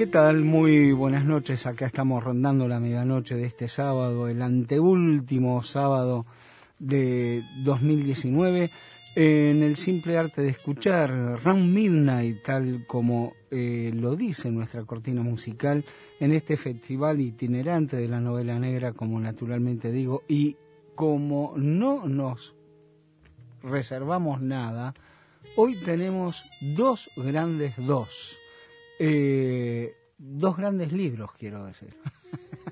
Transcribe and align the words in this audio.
¿Qué 0.00 0.06
tal? 0.06 0.46
Muy 0.46 0.92
buenas 0.92 1.26
noches. 1.26 1.66
Acá 1.66 1.84
estamos 1.84 2.24
rondando 2.24 2.66
la 2.66 2.80
medianoche 2.80 3.34
de 3.34 3.44
este 3.44 3.68
sábado, 3.68 4.28
el 4.28 4.40
anteúltimo 4.40 5.62
sábado 5.62 6.24
de 6.78 7.42
2019, 7.64 8.70
en 9.16 9.62
el 9.62 9.76
simple 9.76 10.16
arte 10.16 10.40
de 10.40 10.48
escuchar 10.48 11.42
Round 11.44 11.74
Midnight, 11.74 12.42
tal 12.42 12.86
como 12.86 13.34
eh, 13.50 13.90
lo 13.94 14.16
dice 14.16 14.50
nuestra 14.50 14.84
cortina 14.84 15.20
musical, 15.20 15.84
en 16.18 16.32
este 16.32 16.56
festival 16.56 17.20
itinerante 17.20 17.98
de 17.98 18.08
la 18.08 18.20
novela 18.20 18.58
negra, 18.58 18.94
como 18.94 19.20
naturalmente 19.20 19.92
digo, 19.92 20.22
y 20.26 20.56
como 20.94 21.52
no 21.58 22.08
nos 22.08 22.54
reservamos 23.62 24.40
nada, 24.40 24.94
hoy 25.56 25.74
tenemos 25.74 26.42
dos 26.74 27.10
grandes 27.18 27.74
dos 27.76 28.39
eh, 29.02 29.96
dos 30.18 30.58
grandes 30.58 30.92
libros, 30.92 31.30
quiero 31.38 31.64
decir. 31.64 31.96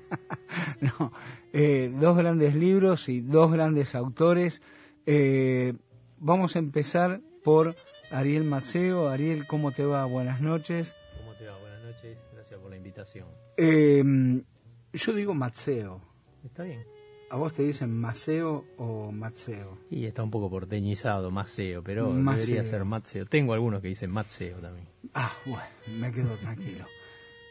no, 0.81 1.11
eh, 1.53 1.91
dos 1.99 2.15
grandes 2.15 2.53
libros 2.53 3.09
y 3.09 3.21
dos 3.21 3.51
grandes 3.51 3.95
autores. 3.95 4.61
Eh, 5.07 5.73
vamos 6.19 6.55
a 6.55 6.59
empezar 6.59 7.21
por 7.43 7.75
Ariel 8.11 8.43
Maceo. 8.43 9.09
Ariel, 9.09 9.47
¿cómo 9.47 9.71
te 9.71 9.83
va? 9.83 10.05
Buenas 10.05 10.39
noches. 10.39 10.95
¿Cómo 11.17 11.33
te 11.33 11.47
va? 11.47 11.57
Buenas 11.57 11.81
noches. 11.83 12.15
Gracias 12.31 12.59
por 12.59 12.69
la 12.69 12.77
invitación. 12.77 13.25
yo 13.57 15.13
digo 15.13 15.33
Maceo. 15.33 15.99
Está 16.43 16.61
bien. 16.61 16.98
¿A 17.31 17.35
vos 17.35 17.53
te 17.53 17.61
dicen 17.61 17.95
Maceo 17.95 18.65
o 18.77 19.11
Matseo? 19.11 19.77
Y 19.91 20.05
está 20.05 20.23
un 20.23 20.31
poco 20.31 20.49
porteñizado, 20.49 21.29
Maceo, 21.29 21.83
pero 21.83 22.11
debería 22.11 22.65
ser 22.65 22.85
Matseo. 22.85 23.27
Tengo 23.27 23.53
algunos 23.53 23.81
que 23.81 23.87
dicen 23.89 24.09
Matseo 24.09 24.57
también. 24.57 24.87
Ah, 25.13 25.31
bueno, 25.45 25.63
me 25.99 26.11
quedo 26.11 26.33
tranquilo. 26.37 26.85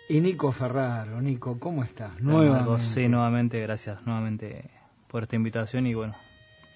Y 0.08 0.20
Nico 0.20 0.50
Ferraro, 0.50 1.22
Nico, 1.22 1.60
¿cómo 1.60 1.84
estás? 1.84 2.20
Nuevamente. 2.20 2.86
Sí, 2.86 3.08
nuevamente, 3.08 3.60
gracias 3.60 4.04
nuevamente 4.04 4.68
por 5.06 5.22
esta 5.22 5.36
invitación 5.36 5.86
y 5.86 5.94
bueno, 5.94 6.14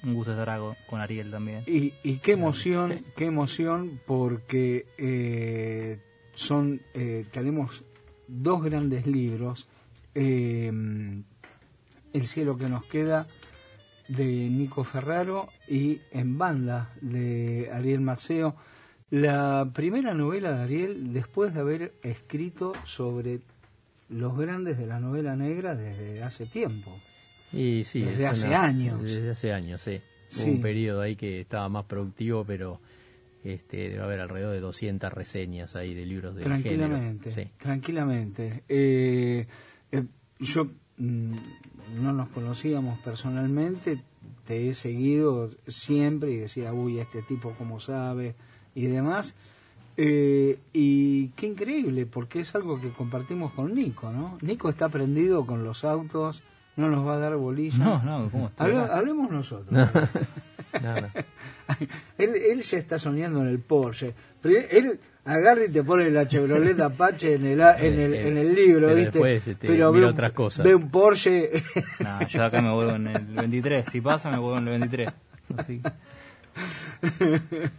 un 0.04 0.14
gusto 0.14 0.30
estar 0.32 0.60
con 0.88 1.00
Ariel 1.00 1.30
también. 1.30 1.62
Y, 1.66 1.92
y 2.04 2.18
qué 2.18 2.32
emoción, 2.32 3.04
qué 3.16 3.24
emoción 3.24 4.00
porque 4.06 4.86
eh, 4.96 5.98
son, 6.34 6.80
eh, 6.94 7.26
tenemos 7.32 7.84
dos 8.28 8.62
grandes 8.62 9.08
libros. 9.08 9.68
Eh, 10.14 10.70
el 12.12 12.26
cielo 12.26 12.56
que 12.56 12.68
nos 12.68 12.84
queda 12.84 13.26
de 14.08 14.24
Nico 14.24 14.84
Ferraro 14.84 15.48
y 15.68 16.00
En 16.10 16.38
banda 16.38 16.90
de 17.00 17.70
Ariel 17.72 18.00
Maceo. 18.00 18.56
La 19.10 19.70
primera 19.72 20.14
novela 20.14 20.52
de 20.52 20.62
Ariel 20.62 21.12
después 21.12 21.54
de 21.54 21.60
haber 21.60 21.92
escrito 22.02 22.72
sobre 22.84 23.40
los 24.08 24.36
grandes 24.36 24.78
de 24.78 24.86
la 24.86 25.00
novela 25.00 25.36
negra 25.36 25.74
desde 25.74 26.22
hace 26.22 26.46
tiempo. 26.46 26.90
Y 27.52 27.84
sí, 27.84 28.02
desde 28.02 28.26
hace 28.26 28.54
años. 28.54 29.02
Desde 29.02 29.30
hace 29.30 29.52
años, 29.52 29.82
sí. 29.82 30.00
Hubo 30.34 30.52
un 30.52 30.62
periodo 30.62 31.02
ahí 31.02 31.14
que 31.14 31.42
estaba 31.42 31.68
más 31.68 31.84
productivo, 31.84 32.42
pero 32.44 32.80
este, 33.44 33.90
debe 33.90 34.00
haber 34.00 34.20
alrededor 34.20 34.54
de 34.54 34.60
200 34.60 35.12
reseñas 35.12 35.76
ahí 35.76 35.94
de 35.94 36.06
libros 36.06 36.34
de 36.34 36.42
Tranquilamente, 36.42 37.50
tranquilamente. 37.58 38.62
Eh, 38.68 39.46
eh, 39.90 40.04
yo 40.38 40.70
mm, 40.96 41.34
no 42.00 42.12
nos 42.12 42.28
conocíamos 42.28 42.98
personalmente, 43.00 44.02
te 44.46 44.68
he 44.68 44.74
seguido 44.74 45.50
siempre 45.66 46.32
y 46.32 46.36
decía, 46.36 46.72
uy, 46.72 46.98
este 46.98 47.22
tipo 47.22 47.52
como 47.58 47.80
sabe 47.80 48.34
y 48.74 48.86
demás. 48.86 49.34
Eh, 49.96 50.58
y 50.72 51.28
qué 51.28 51.46
increíble, 51.46 52.06
porque 52.06 52.40
es 52.40 52.54
algo 52.54 52.80
que 52.80 52.90
compartimos 52.90 53.52
con 53.52 53.74
Nico, 53.74 54.10
¿no? 54.10 54.38
Nico 54.40 54.68
está 54.68 54.88
prendido 54.88 55.44
con 55.46 55.64
los 55.64 55.84
autos, 55.84 56.42
no 56.76 56.88
nos 56.88 57.06
va 57.06 57.14
a 57.14 57.18
dar 57.18 57.36
bolilla. 57.36 57.76
No, 57.76 58.02
no, 58.02 58.30
¿cómo 58.30 58.46
está? 58.48 58.64
hablemos 58.64 59.30
nosotros. 59.30 59.70
él, 62.18 62.34
él 62.34 62.62
ya 62.62 62.78
está 62.78 62.98
soñando 62.98 63.42
en 63.42 63.48
el 63.48 63.58
Porsche. 63.58 64.14
Él 64.42 64.98
agarra 65.24 65.64
y 65.64 65.68
te 65.68 65.82
pone 65.84 66.10
la 66.10 66.26
Chevrolet 66.26 66.78
Apache 66.80 67.34
en 67.34 67.46
el, 67.46 67.60
en 67.78 68.00
el, 68.00 68.14
en 68.14 68.38
el 68.38 68.54
libro, 68.54 68.88
pero 68.88 68.96
¿viste? 68.96 69.18
Después, 69.18 69.48
este, 69.48 69.66
pero 69.66 69.92
ve, 69.92 70.04
otras 70.04 70.32
cosas. 70.32 70.64
ve 70.64 70.74
un 70.74 70.90
Porsche. 70.90 71.50
no, 72.00 72.26
yo 72.26 72.44
acá 72.44 72.60
me 72.60 72.72
vuelvo 72.72 72.92
en 72.92 73.08
el 73.08 73.24
23. 73.24 73.86
Si 73.88 74.00
pasa, 74.00 74.30
me 74.30 74.38
vuelvo 74.38 74.58
en 74.58 74.68
el 74.68 74.70
23. 74.80 75.08
Así. 75.56 75.80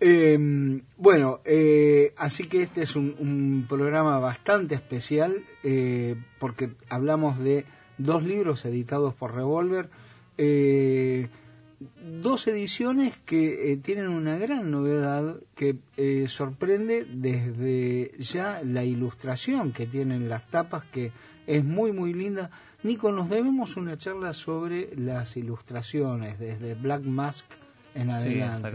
eh, 0.00 0.80
bueno, 0.96 1.40
eh, 1.44 2.12
así 2.16 2.44
que 2.44 2.62
este 2.62 2.82
es 2.82 2.96
un, 2.96 3.14
un 3.18 3.66
programa 3.68 4.18
bastante 4.18 4.74
especial 4.74 5.36
eh, 5.62 6.16
porque 6.38 6.70
hablamos 6.88 7.38
de 7.38 7.64
dos 7.98 8.24
libros 8.24 8.64
editados 8.64 9.14
por 9.14 9.34
Revolver. 9.34 9.88
Eh, 10.36 11.28
dos 12.20 12.46
ediciones 12.46 13.18
que 13.24 13.72
eh, 13.72 13.76
tienen 13.76 14.08
una 14.08 14.36
gran 14.38 14.70
novedad 14.70 15.36
que 15.54 15.76
eh, 15.96 16.26
sorprende 16.28 17.06
desde 17.08 18.12
ya 18.18 18.60
la 18.64 18.84
ilustración 18.84 19.72
que 19.72 19.86
tienen 19.86 20.28
las 20.28 20.48
tapas, 20.50 20.84
que 20.86 21.12
es 21.46 21.64
muy, 21.64 21.92
muy 21.92 22.12
linda. 22.12 22.50
Nico, 22.82 23.12
nos 23.12 23.30
debemos 23.30 23.76
una 23.76 23.96
charla 23.96 24.32
sobre 24.32 24.94
las 24.96 25.36
ilustraciones, 25.36 26.38
desde 26.38 26.74
Black 26.74 27.02
Mask 27.02 27.46
en 27.94 28.10
adelante. 28.10 28.70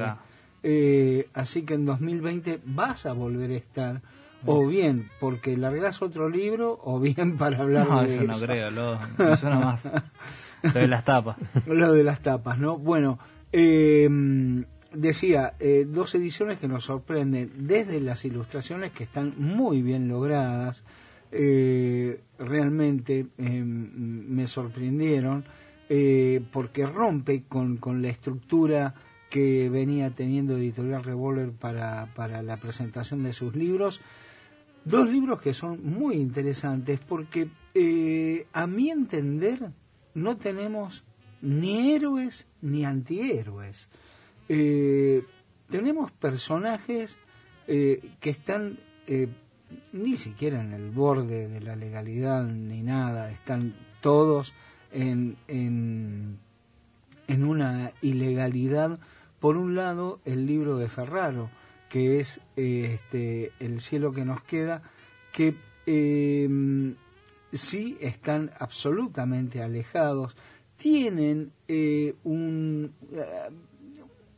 Eh, 0.64 1.30
así 1.34 1.64
que 1.64 1.76
en 1.76 1.86
2020 1.86 2.62
vas 2.66 3.06
a 3.06 3.14
volver 3.14 3.52
a 3.52 3.56
estar, 3.56 4.02
o 4.46 4.68
bien 4.68 5.10
porque 5.20 5.56
largas 5.58 6.02
otro 6.02 6.30
libro, 6.30 6.80
o 6.84 7.00
bien 7.00 7.38
para 7.38 7.60
hablar 7.60 7.88
no, 7.88 8.04
de 8.04 8.16
eso. 8.16 8.24
No, 8.24 8.40
creo, 8.40 8.72
lo, 8.72 9.00
no 9.18 9.38
suena 9.38 9.60
más. 9.60 9.90
Lo 10.62 10.72
de 10.72 10.88
las 10.88 11.04
tapas. 11.04 11.38
Lo 11.68 11.94
de 11.94 12.04
las 12.04 12.22
tapas, 12.22 12.58
¿no? 12.58 12.78
Bueno, 12.78 13.20
eh, 13.52 14.08
decía, 14.94 15.56
eh, 15.60 15.86
dos 15.88 16.14
ediciones 16.16 16.60
que 16.60 16.68
nos 16.68 16.86
sorprenden 16.86 17.52
desde 17.58 18.00
las 18.00 18.26
ilustraciones 18.26 18.92
que 18.92 19.04
están 19.04 19.34
muy 19.38 19.82
bien 19.82 20.08
logradas, 20.08 20.84
eh, 21.32 22.22
realmente 22.38 23.28
me 23.38 24.48
sorprendieron, 24.48 25.46
porque 26.52 26.86
rompe 26.86 27.46
con, 27.50 27.78
con 27.78 28.04
la 28.04 28.10
estructura 28.10 28.94
que 29.32 29.70
venía 29.72 30.12
teniendo 30.12 30.56
Editorial 30.56 31.04
Revolver 31.04 31.52
para, 31.52 32.14
para 32.16 32.44
la 32.44 32.58
presentación 32.58 33.24
de 33.24 33.34
sus 33.34 33.56
libros. 33.56 34.00
Dos 34.86 35.10
libros 35.10 35.42
que 35.42 35.56
son 35.56 35.84
muy 35.84 36.18
interesantes 36.18 37.00
porque 37.00 37.50
a 38.54 38.68
mi 38.68 38.92
entender 38.92 39.72
no 40.14 40.38
tenemos 40.38 41.04
ni 41.42 41.94
héroes 41.94 42.48
ni 42.62 42.86
antihéroes. 42.86 43.90
Eh, 44.48 45.24
tenemos 45.70 46.12
personajes 46.12 47.18
eh, 47.68 48.14
que 48.20 48.30
están 48.30 48.80
eh, 49.08 49.28
ni 49.94 50.18
siquiera 50.18 50.62
en 50.62 50.74
el 50.74 50.90
borde 50.90 51.48
de 51.48 51.62
la 51.62 51.76
legalidad 51.76 52.44
ni 52.46 52.82
nada, 52.82 53.32
están 53.32 53.76
todos 54.02 54.54
en, 54.92 55.38
en, 55.48 56.40
en 57.28 57.46
una 57.46 57.92
ilegalidad. 58.02 59.00
Por 59.40 59.56
un 59.56 59.76
lado, 59.76 60.20
el 60.26 60.46
libro 60.46 60.78
de 60.78 60.90
Ferraro, 60.90 61.50
que 61.88 62.20
es 62.20 62.42
este, 62.56 63.52
El 63.60 63.80
cielo 63.80 64.12
que 64.12 64.26
nos 64.26 64.42
queda, 64.44 64.82
que 65.32 65.56
sí 67.52 67.98
están 68.00 68.52
absolutamente 68.60 69.62
alejados, 69.62 70.36
tienen 70.76 71.52
eh, 71.68 72.16
eh, 72.24 72.90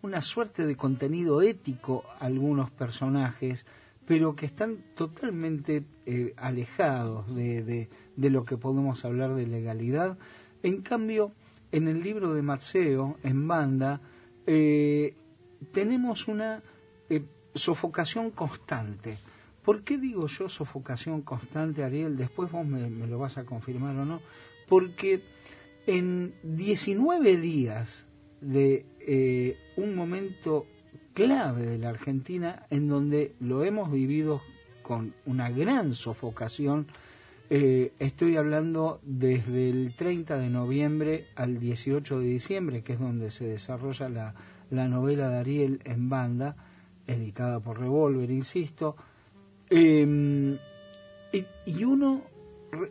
una 0.02 0.22
suerte 0.22 0.66
de 0.66 0.76
contenido 0.76 1.42
ético 1.42 2.04
algunos 2.20 2.72
personajes, 2.72 3.66
pero 4.06 4.36
que 4.36 4.48
están 4.48 4.78
totalmente 4.96 5.84
eh, 6.06 6.34
alejados 6.38 7.34
de, 7.36 7.88
de, 8.16 8.30
lo 8.30 8.44
que 8.46 8.58
podemos 8.58 9.06
hablar 9.06 9.36
de 9.36 9.46
legalidad. 9.46 10.18
En 10.64 10.82
cambio, 10.82 11.32
en 11.72 11.88
el 11.88 12.02
libro 12.02 12.34
de 12.34 12.42
Marceo, 12.42 13.18
en 13.24 13.48
banda, 13.48 14.02
tenemos 15.72 16.28
una 16.28 16.62
sofocación 17.54 18.32
constante 18.32 19.20
¿Por 19.64 19.84
qué 19.84 19.98
digo 19.98 20.28
yo 20.28 20.50
sofocación 20.50 21.22
constante, 21.22 21.84
Ariel? 21.84 22.18
Después 22.18 22.52
vos 22.52 22.66
me, 22.66 22.90
lo 22.90 23.20
vas 23.20 23.38
a 23.38 23.46
confirmar 23.46 23.96
o 23.98 24.06
no. 24.06 24.22
Porque 24.68 25.22
en 25.86 26.34
19 26.44 27.38
días 27.38 28.06
de 28.42 28.86
eh, 29.00 29.58
un 29.78 29.96
momento 29.96 30.66
clave 31.14 31.66
de 31.66 31.78
la 31.78 31.90
Argentina 31.90 32.66
en 32.70 32.88
donde 32.88 33.34
lo 33.40 33.64
hemos 33.64 33.92
vivido 33.92 34.42
con 34.82 35.14
una 35.26 35.50
gran 35.52 35.94
sofocación, 35.94 36.88
eh, 37.52 37.92
estoy 38.00 38.38
hablando 38.38 39.00
desde 39.04 39.70
el 39.70 39.94
30 39.94 40.38
de 40.38 40.50
noviembre 40.50 41.26
al 41.36 41.60
18 41.60 42.20
de 42.20 42.26
diciembre, 42.26 42.82
que 42.82 42.94
es 42.94 43.00
donde 43.00 43.30
se 43.30 43.46
desarrolla 43.46 44.10
la, 44.10 44.36
la 44.70 44.88
novela 44.88 45.30
de 45.30 45.38
Ariel 45.38 45.82
en 45.84 46.10
banda, 46.10 46.56
editada 47.08 47.60
por 47.60 47.80
Revolver, 47.80 48.32
insisto, 48.32 48.96
Em, 49.74 50.58
y, 51.66 51.84
uno, 51.86 52.24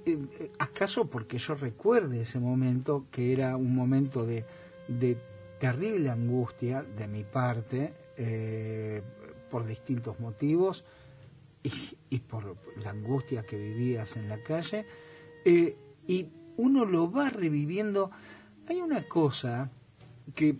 eh, 0.06 0.50
acaso 0.58 1.10
porque 1.10 1.36
yo 1.36 1.54
recuerde 1.54 2.22
ese 2.22 2.40
momento, 2.40 3.04
que 3.10 3.34
era 3.34 3.54
un 3.56 3.74
momento 3.74 4.24
de, 4.24 4.46
terrible 5.58 6.08
angustia 6.08 6.82
de 6.82 7.06
mi 7.06 7.22
parte, 7.22 7.92
eh, 8.16 9.02
por 9.50 9.66
distintos 9.66 10.18
motivos, 10.20 10.86
y, 11.62 12.18
por 12.20 12.56
la 12.82 12.90
angustia 12.90 13.42
que 13.42 13.58
vivías 13.58 14.16
en 14.16 14.30
la 14.30 14.42
calle, 14.42 14.86
eh, 15.44 15.76
y 16.06 16.30
uno 16.56 16.86
lo 16.86 17.12
va 17.12 17.28
reviviendo. 17.28 18.10
Hay 18.68 18.80
una 18.80 19.02
cosa 19.02 19.70
que 20.34 20.56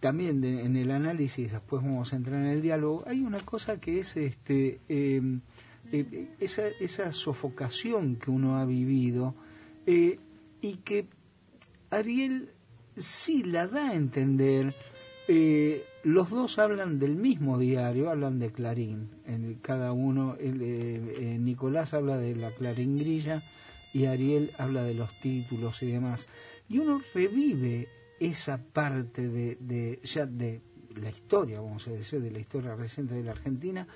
también 0.00 0.42
en 0.44 0.76
el 0.76 0.90
análisis, 0.90 1.52
después 1.52 1.82
vamos 1.82 2.12
a 2.12 2.16
entrar 2.16 2.40
en 2.40 2.46
el 2.46 2.62
diálogo, 2.62 3.04
hay 3.06 3.20
una 3.22 3.40
cosa 3.40 3.80
que 3.80 4.00
es 4.00 4.16
este 4.16 4.80
em, 4.88 5.40
eh, 5.92 6.28
esa, 6.40 6.66
esa, 6.80 7.12
sofocación 7.12 8.16
que 8.16 8.30
uno 8.30 8.56
ha 8.56 8.64
vivido 8.64 9.34
eh, 9.86 10.18
y 10.60 10.76
que 10.78 11.06
Ariel 11.90 12.50
sí 12.96 13.44
la 13.44 13.68
da 13.68 13.90
a 13.90 13.94
entender. 13.94 14.74
Eh, 15.28 15.84
los 16.02 16.30
dos 16.30 16.58
hablan 16.58 16.98
del 16.98 17.14
mismo 17.14 17.58
diario, 17.58 18.10
hablan 18.10 18.38
de 18.38 18.50
Clarín. 18.50 19.10
En 19.26 19.54
cada 19.54 19.92
uno, 19.92 20.36
Nicolás 20.40 21.94
habla 21.94 22.16
de 22.16 22.34
la 22.36 22.50
Clarín 22.50 22.96
Grilla 22.96 23.42
y 23.92 24.06
Ariel 24.06 24.50
habla 24.58 24.84
de 24.84 24.94
los 24.94 25.12
títulos 25.20 25.82
y 25.82 25.90
demás. 25.90 26.26
Y 26.68 26.78
uno 26.78 27.00
revive 27.14 27.88
esa 28.20 28.58
parte 28.58 29.28
de, 29.28 30.00
ya 30.02 30.26
de 30.26 30.62
la 30.96 31.10
historia, 31.10 31.60
vamos 31.60 31.86
a 31.88 31.92
decir, 31.92 32.20
de 32.20 32.30
la 32.30 32.38
historia 32.38 32.74
reciente 32.74 33.14
de 33.14 33.22
la 33.22 33.32
Argentina, 33.32 33.86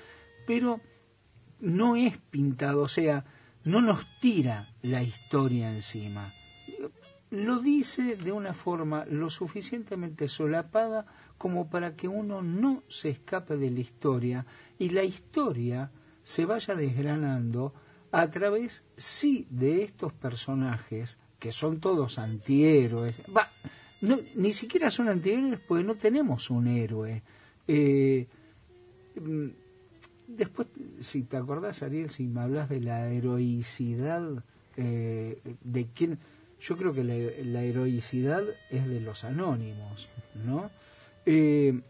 pero 0.46 0.80
no 1.60 1.96
es 1.96 2.18
pintado, 2.18 2.82
o 2.82 2.88
sea, 2.88 3.24
no 3.64 3.80
nos 3.80 4.20
tira 4.20 4.66
la 4.82 5.02
historia 5.02 5.72
encima. 5.72 6.30
Lo 7.30 7.60
dice 7.60 8.16
de 8.16 8.32
una 8.32 8.54
forma 8.54 9.04
lo 9.04 9.30
suficientemente 9.30 10.26
solapada 10.26 11.06
como 11.38 11.70
para 11.70 11.94
que 11.94 12.08
uno 12.08 12.42
no 12.42 12.82
se 12.88 13.10
escape 13.10 13.56
de 13.56 13.70
la 13.70 13.80
historia 13.80 14.46
y 14.78 14.90
la 14.90 15.04
historia 15.04 15.90
se 16.24 16.44
vaya 16.44 16.74
desgranando 16.74 17.72
a 18.12 18.28
través, 18.30 18.82
sí, 18.96 19.46
de 19.50 19.84
estos 19.84 20.12
personajes 20.12 21.18
que 21.38 21.52
son 21.52 21.80
todos 21.80 22.18
antihéroes. 22.18 23.16
Va, 23.34 23.48
no, 24.00 24.18
ni 24.34 24.52
siquiera 24.52 24.90
son 24.90 25.08
antihéroes 25.08 25.60
porque 25.60 25.84
no 25.84 25.94
tenemos 25.94 26.50
un 26.50 26.66
héroe. 26.66 27.22
Eh, 27.68 28.26
mm, 29.20 29.46
después, 30.26 30.68
si 31.00 31.22
te 31.22 31.36
acordás, 31.36 31.82
Ariel, 31.82 32.10
si 32.10 32.26
me 32.26 32.40
hablas 32.40 32.68
de 32.68 32.80
la 32.80 33.10
heroicidad 33.10 34.44
eh, 34.76 35.38
de 35.62 35.86
quién, 35.94 36.18
yo 36.60 36.76
creo 36.76 36.94
que 36.94 37.04
la, 37.04 37.62
heroicidad 37.62 38.42
es 38.70 38.88
de 38.88 39.00
los 39.00 39.24
anónimos, 39.24 40.08
¿no? 40.46 40.70
Eh, 41.26 41.80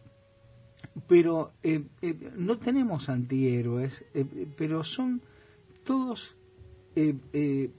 pero 1.06 1.52
no 2.36 2.58
tenemos 2.58 3.08
antihéroes, 3.08 4.04
pero 4.56 4.82
son 4.82 5.22
todos 5.84 6.34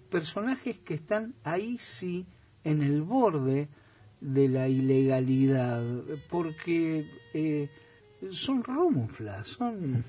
personajes 0.09 0.79
que 0.79 0.93
están 0.93 1.33
ahí 1.43 1.77
sí 1.77 2.25
en 2.63 2.81
el 2.81 3.01
borde 3.01 3.67
de 4.21 4.47
la 4.47 4.67
ilegalidad, 4.69 5.83
porque 6.29 7.05
eh, 7.33 7.69
son 8.31 8.63
rumuflas, 8.63 9.47
son... 9.47 10.05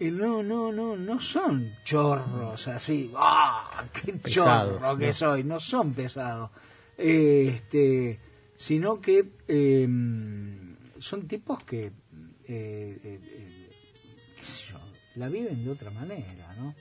no, 0.00 0.42
no, 0.42 0.72
no, 0.72 0.96
no 0.96 1.20
son 1.20 1.70
chorros 1.84 2.66
así, 2.68 3.12
¡ah! 3.16 3.84
¡Qué 3.92 4.18
chorro 4.22 4.96
que 4.96 5.12
soy! 5.12 5.44
No 5.44 5.60
son 5.60 5.92
pesados. 5.92 6.50
este, 6.96 8.18
sino 8.56 9.00
que 9.00 9.32
em, 9.46 10.74
son 10.98 11.28
tipos 11.28 11.62
que, 11.64 11.92
eh, 12.48 12.98
eh, 13.04 13.20
qué 14.36 14.42
sé 14.42 14.64
yo, 14.72 14.78
la 15.16 15.28
viven 15.28 15.62
de 15.62 15.70
otra 15.70 15.90
manera, 15.90 16.54
¿no? 16.58 16.74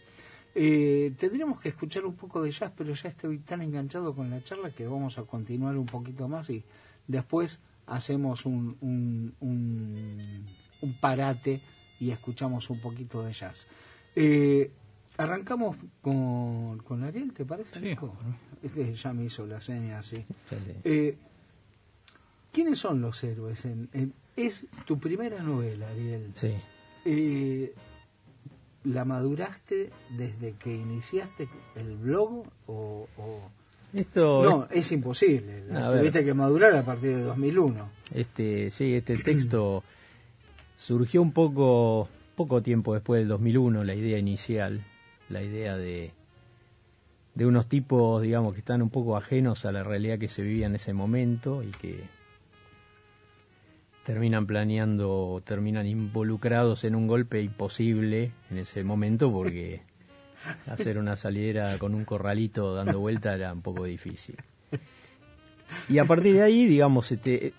Eh, 0.58 1.14
tendríamos 1.20 1.60
que 1.60 1.68
escuchar 1.68 2.06
un 2.06 2.16
poco 2.16 2.42
de 2.42 2.50
jazz, 2.50 2.72
pero 2.76 2.94
ya 2.94 3.10
estoy 3.10 3.40
tan 3.40 3.62
enganchado 3.62 4.16
con 4.16 4.30
la 4.30 4.42
charla 4.42 4.70
que 4.72 4.88
vamos 4.88 5.18
a 5.18 5.24
continuar 5.24 5.76
un 5.78 5.86
poquito 5.86 6.30
más 6.30 6.50
y 6.50 6.64
después 7.08 7.60
hacemos 7.88 8.46
un, 8.46 8.78
un, 8.80 9.34
un, 10.82 10.94
parate 10.94 11.60
y 12.00 12.12
escuchamos 12.12 12.70
un 12.70 12.80
poquito 12.80 13.22
de 13.22 13.34
jazz. 13.34 13.68
Eh, 14.16 14.72
arrancamos 15.18 15.76
con, 16.02 16.78
con 16.80 17.04
Ariel, 17.04 17.34
¿te 17.34 17.44
parece? 17.44 17.78
Es 18.64 18.72
que 18.72 18.94
ya 18.96 19.12
me 19.12 19.26
hizo 19.26 19.46
la 19.46 19.60
seña 19.60 20.00
así. 20.00 20.24
Eh, 20.86 21.18
¿Quiénes 22.54 22.80
son 22.80 23.02
los 23.02 23.22
héroes? 23.26 23.68
es 24.38 24.66
tu 24.86 24.98
primera 24.98 25.44
novela, 25.44 25.90
Ariel. 25.90 26.32
Sí. 26.36 26.54
La 28.86 29.04
maduraste 29.04 29.90
desde 30.18 30.54
que 30.54 30.74
iniciaste 30.74 31.48
el 31.76 31.98
blog 31.98 32.46
o, 32.68 33.08
esto 33.94 34.44
no 34.44 34.68
es 34.72 34.92
imposible. 34.92 35.64
Tuviste 35.70 36.24
que 36.24 36.34
madurar 36.34 36.76
a 36.76 36.84
partir 36.84 37.16
de 37.16 37.22
2001 37.22 37.90
este 38.14 38.72
sí 38.72 38.96
este 38.96 39.18
texto 39.18 39.84
surgió 40.78 41.22
un 41.22 41.32
poco 41.32 42.10
poco 42.36 42.62
tiempo 42.62 42.94
después 42.94 43.22
del 43.22 43.30
2001 43.30 43.84
la 43.84 43.96
idea 43.96 44.18
inicial 44.18 44.82
la 45.30 45.42
idea 45.42 45.78
de 45.78 46.12
de 47.34 47.46
unos 47.46 47.68
tipos 47.68 48.22
digamos 48.22 48.54
que 48.54 48.60
están 48.60 48.82
un 48.82 48.90
poco 48.90 49.18
ajenos 49.18 49.66
a 49.66 49.72
la 49.72 49.84
realidad 49.84 50.20
que 50.20 50.28
se 50.28 50.42
vivía 50.42 50.68
en 50.68 50.76
ese 50.76 50.94
momento 50.94 51.64
y 51.64 51.72
que 51.72 52.04
terminan 54.06 54.46
planeando, 54.46 55.42
terminan 55.44 55.88
involucrados 55.88 56.84
en 56.84 56.94
un 56.94 57.08
golpe 57.08 57.42
imposible 57.42 58.32
en 58.52 58.60
ese 58.60 58.84
momento 58.84 59.34
porque 59.34 59.82
hacer 60.68 61.00
una 61.00 61.16
salidera 61.16 61.80
con 61.80 61.96
un 61.96 62.06
corralito 62.06 62.76
dando 62.76 63.00
vuelta 63.00 63.34
era 63.34 63.52
un 63.52 63.64
poco 63.64 63.84
difícil. 63.86 64.38
Y 65.90 65.98
a 65.98 66.06
partir 66.06 66.36
de 66.36 66.44
ahí, 66.44 66.68
digamos, 66.68 67.12
este, 67.12 67.54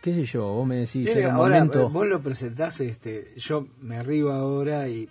qué 0.00 0.14
sé 0.14 0.24
yo, 0.24 0.46
vos 0.54 0.66
me 0.66 0.76
decís 0.76 1.06
en 1.08 1.26
un 1.26 1.34
momento... 1.34 1.90
Vos 1.90 2.06
lo 2.06 2.22
presentás, 2.22 2.80
este, 2.80 3.34
yo 3.36 3.68
me 3.82 3.98
arribo 3.98 4.32
ahora 4.32 4.88
y, 4.88 5.06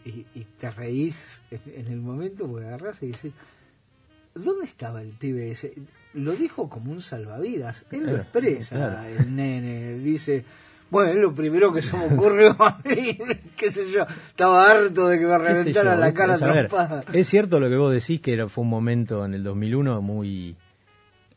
te 0.59 0.71
reís 0.71 1.41
en 1.51 1.89
el 1.89 2.01
momento 2.01 2.47
porque 2.47 2.65
agarrás 2.65 3.03
y 3.03 3.07
dices, 3.07 3.33
¿dónde 4.33 4.65
estaba 4.65 5.03
el 5.03 5.09
pibe 5.09 5.51
ese? 5.51 5.75
Lo 6.15 6.31
dijo 6.31 6.67
como 6.69 6.91
un 6.91 7.03
salvavidas, 7.03 7.85
él 7.91 8.07
lo 8.07 8.17
expresa, 8.17 9.07
el 9.07 9.35
nene, 9.35 9.93
dice 9.99 10.43
bueno, 10.91 11.09
es 11.09 11.15
lo 11.15 11.33
primero 11.33 11.73
que 11.73 11.81
se 11.81 11.97
me 11.97 12.05
ocurrió 12.05 12.51
a 12.59 12.79
mí, 12.85 13.17
qué 13.55 13.71
sé 13.71 13.89
yo, 13.89 14.05
estaba 14.27 14.69
harto 14.69 15.07
de 15.07 15.17
que 15.17 15.25
me 15.25 15.37
reventara 15.37 15.95
la 15.95 16.13
cara 16.13 16.37
trompada. 16.37 17.05
Es 17.13 17.29
cierto 17.29 17.59
lo 17.59 17.69
que 17.69 17.77
vos 17.77 17.93
decís, 17.93 18.21
que 18.21 18.33
era, 18.33 18.47
fue 18.49 18.63
un 18.63 18.69
momento 18.69 19.25
en 19.25 19.33
el 19.33 19.43
2001 19.43 20.01
muy 20.01 20.55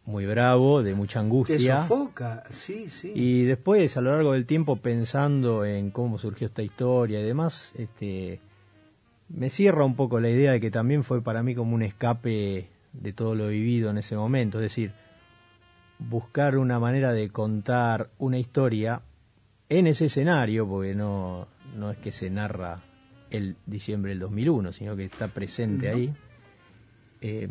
muy 0.06 0.26
bravo, 0.26 0.82
de 0.82 0.94
mucha 0.94 1.20
angustia. 1.20 1.56
Te 1.56 1.62
sofoca, 1.62 2.44
sí, 2.50 2.88
sí. 2.88 3.12
Y 3.14 3.44
después, 3.44 3.96
a 3.96 4.02
lo 4.02 4.10
largo 4.10 4.32
del 4.32 4.44
tiempo, 4.44 4.76
pensando 4.76 5.64
en 5.64 5.90
cómo 5.90 6.18
surgió 6.18 6.46
esta 6.46 6.62
historia 6.62 7.20
y 7.20 7.22
demás, 7.22 7.72
este, 7.78 8.40
me 9.30 9.48
cierra 9.48 9.84
un 9.84 9.96
poco 9.96 10.20
la 10.20 10.28
idea 10.28 10.52
de 10.52 10.60
que 10.60 10.70
también 10.70 11.04
fue 11.04 11.22
para 11.22 11.42
mí 11.42 11.54
como 11.54 11.74
un 11.74 11.82
escape 11.82 12.68
de 12.92 13.12
todo 13.14 13.34
lo 13.34 13.48
vivido 13.48 13.88
en 13.90 13.98
ese 13.98 14.14
momento. 14.14 14.58
Es 14.58 14.64
decir, 14.64 14.92
buscar 15.98 16.58
una 16.58 16.78
manera 16.78 17.12
de 17.12 17.30
contar 17.30 18.10
una 18.18 18.38
historia 18.38 19.00
en 19.68 19.86
ese 19.86 20.06
escenario, 20.06 20.68
porque 20.68 20.94
no, 20.94 21.48
no 21.76 21.90
es 21.90 21.98
que 21.98 22.12
se 22.12 22.30
narra 22.30 22.82
el 23.30 23.56
diciembre 23.66 24.10
del 24.10 24.20
2001, 24.20 24.72
sino 24.72 24.96
que 24.96 25.04
está 25.04 25.28
presente 25.28 25.88
ahí, 25.88 26.14
eh, 27.20 27.48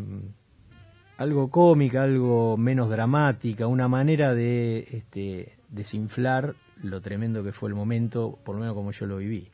algo 1.17 1.49
cómica, 1.49 2.03
algo 2.03 2.57
menos 2.57 2.89
dramática, 2.89 3.67
una 3.67 3.87
manera 3.87 4.33
de 4.33 4.87
este, 4.91 5.57
desinflar 5.69 6.55
lo 6.81 7.01
tremendo 7.01 7.43
que 7.43 7.51
fue 7.51 7.69
el 7.69 7.75
momento, 7.75 8.39
por 8.43 8.55
lo 8.55 8.61
menos 8.61 8.75
como 8.75 8.91
yo 8.91 9.05
lo 9.05 9.17
viví. 9.17 9.49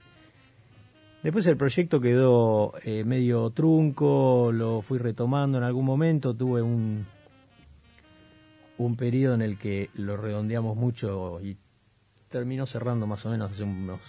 Después 1.23 1.45
el 1.47 1.57
proyecto 1.57 1.99
quedó 1.99 2.73
eh, 2.83 3.03
medio 3.03 3.49
trunco, 3.49 4.51
lo 4.53 4.81
fui 4.81 4.99
retomando 4.99 5.57
en 5.57 5.63
algún 5.65 5.85
momento, 5.85 6.33
tuve 6.33 6.61
un, 6.61 7.05
un 8.77 8.95
periodo 8.95 9.35
en 9.35 9.41
el 9.41 9.57
que 9.57 9.89
lo 9.95 10.15
redondeamos 10.15 10.77
mucho 10.77 11.41
y 11.41 11.57
terminó 12.29 12.65
cerrando 12.65 13.07
más 13.07 13.25
o 13.25 13.29
menos 13.29 13.51
hace 13.51 13.63
unos, 13.63 13.99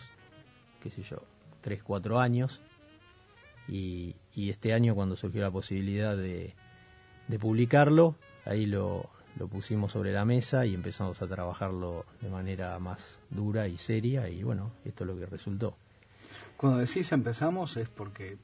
qué 0.82 0.90
sé 0.90 1.02
yo, 1.02 1.18
3, 1.62 1.82
4 1.82 2.18
años. 2.20 2.60
Y, 3.68 4.16
y 4.34 4.50
este 4.50 4.72
año 4.72 4.94
cuando 4.94 5.16
surgió 5.16 5.42
la 5.42 5.50
posibilidad 5.50 6.16
de, 6.16 6.54
de 7.28 7.38
publicarlo, 7.38 8.16
ahí 8.44 8.66
lo, 8.66 9.08
lo 9.38 9.48
pusimos 9.48 9.92
sobre 9.92 10.12
la 10.12 10.24
mesa 10.24 10.66
y 10.66 10.74
empezamos 10.74 11.20
a 11.22 11.26
trabajarlo 11.28 12.04
de 12.20 12.28
manera 12.30 12.78
más 12.78 13.16
dura 13.30 13.68
y 13.68 13.76
seria 13.78 14.28
y 14.28 14.42
bueno, 14.42 14.72
esto 14.84 15.04
es 15.04 15.08
lo 15.10 15.16
que 15.16 15.26
resultó. 15.26 15.76
Cuando 16.56 16.78
decís 16.78 17.10
empezamos 17.12 17.76
es 17.76 17.88
porque 17.88 18.38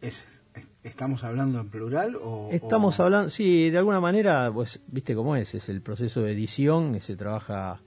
es, 0.00 0.26
es- 0.54 0.68
estamos 0.82 1.22
hablando 1.22 1.60
en 1.60 1.68
plural 1.68 2.16
o 2.20 2.48
Estamos 2.50 2.98
o- 2.98 3.04
hablando, 3.04 3.30
sí, 3.30 3.70
de 3.70 3.78
alguna 3.78 4.00
manera, 4.00 4.50
pues 4.52 4.80
viste 4.88 5.14
cómo 5.14 5.36
es, 5.36 5.54
es 5.54 5.68
el 5.68 5.82
proceso 5.82 6.22
de 6.22 6.32
edición, 6.32 6.92
que 6.94 7.00
se 7.00 7.14
trabaja 7.16 7.80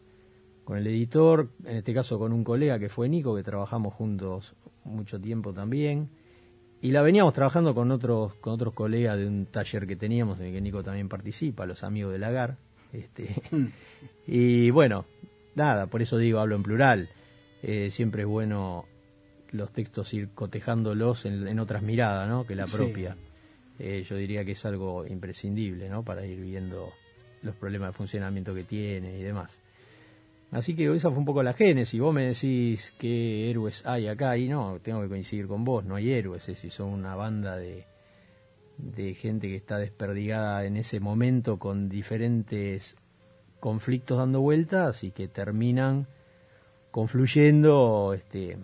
con 0.69 0.77
el 0.77 0.85
editor, 0.85 1.49
en 1.65 1.77
este 1.77 1.95
caso 1.95 2.19
con 2.19 2.31
un 2.31 2.43
colega 2.43 2.77
que 2.77 2.89
fue 2.89 3.09
Nico, 3.09 3.35
que 3.35 3.41
trabajamos 3.41 3.91
juntos 3.95 4.53
mucho 4.83 5.19
tiempo 5.19 5.51
también, 5.51 6.09
y 6.79 6.91
la 6.91 7.01
veníamos 7.01 7.33
trabajando 7.33 7.73
con 7.73 7.89
otros 7.89 8.35
con 8.35 8.53
otros 8.53 8.75
colegas 8.75 9.17
de 9.17 9.25
un 9.25 9.47
taller 9.47 9.87
que 9.87 9.95
teníamos, 9.95 10.39
en 10.39 10.45
el 10.45 10.53
que 10.53 10.61
Nico 10.61 10.83
también 10.83 11.09
participa, 11.09 11.65
los 11.65 11.83
amigos 11.83 12.11
de 12.13 12.19
Lagar, 12.19 12.57
este, 12.93 13.41
Mm. 13.49 13.65
y 14.27 14.69
bueno, 14.69 15.05
nada, 15.55 15.87
por 15.87 16.03
eso 16.03 16.17
digo, 16.19 16.39
hablo 16.39 16.55
en 16.55 16.61
plural, 16.63 17.09
Eh, 17.63 17.89
siempre 17.91 18.21
es 18.21 18.27
bueno 18.27 18.85
los 19.51 19.71
textos 19.73 20.13
ir 20.13 20.29
cotejándolos 20.35 21.25
en, 21.25 21.45
en 21.47 21.59
otras 21.59 21.81
miradas, 21.81 22.29
¿no? 22.29 22.45
Que 22.45 22.55
la 22.55 22.67
Sí. 22.67 22.77
propia. 22.77 23.17
Eh, 23.79 24.05
yo 24.07 24.15
diría 24.15 24.45
que 24.45 24.51
es 24.53 24.63
algo 24.65 25.05
imprescindible, 25.07 25.89
¿no? 25.89 26.03
Para 26.03 26.25
ir 26.25 26.39
viendo 26.39 26.87
los 27.41 27.55
problemas 27.55 27.89
de 27.89 27.93
funcionamiento 27.93 28.53
que 28.55 28.63
tiene 28.63 29.17
y 29.19 29.23
demás. 29.23 29.58
Así 30.51 30.75
que 30.75 30.93
esa 30.95 31.09
fue 31.09 31.19
un 31.19 31.25
poco 31.25 31.43
la 31.43 31.53
génesis. 31.53 31.99
Vos 32.01 32.13
me 32.13 32.25
decís 32.25 32.91
qué 32.99 33.49
héroes 33.51 33.85
hay 33.85 34.07
acá 34.07 34.35
y 34.37 34.49
no, 34.49 34.79
tengo 34.81 35.01
que 35.01 35.07
coincidir 35.09 35.47
con 35.47 35.63
vos, 35.63 35.85
no 35.85 35.95
hay 35.95 36.11
héroes, 36.11 36.41
es 36.43 36.55
decir, 36.55 36.71
son 36.71 36.89
una 36.89 37.15
banda 37.15 37.55
de, 37.57 37.85
de 38.77 39.13
gente 39.13 39.47
que 39.47 39.55
está 39.55 39.77
desperdigada 39.77 40.65
en 40.65 40.75
ese 40.77 40.99
momento 40.99 41.59
con 41.59 41.87
diferentes 41.87 42.95
conflictos 43.59 44.17
dando 44.17 44.41
vueltas 44.41 45.03
y 45.03 45.11
que 45.11 45.27
terminan 45.27 46.07
confluyendo 46.91 48.13
este 48.15 48.57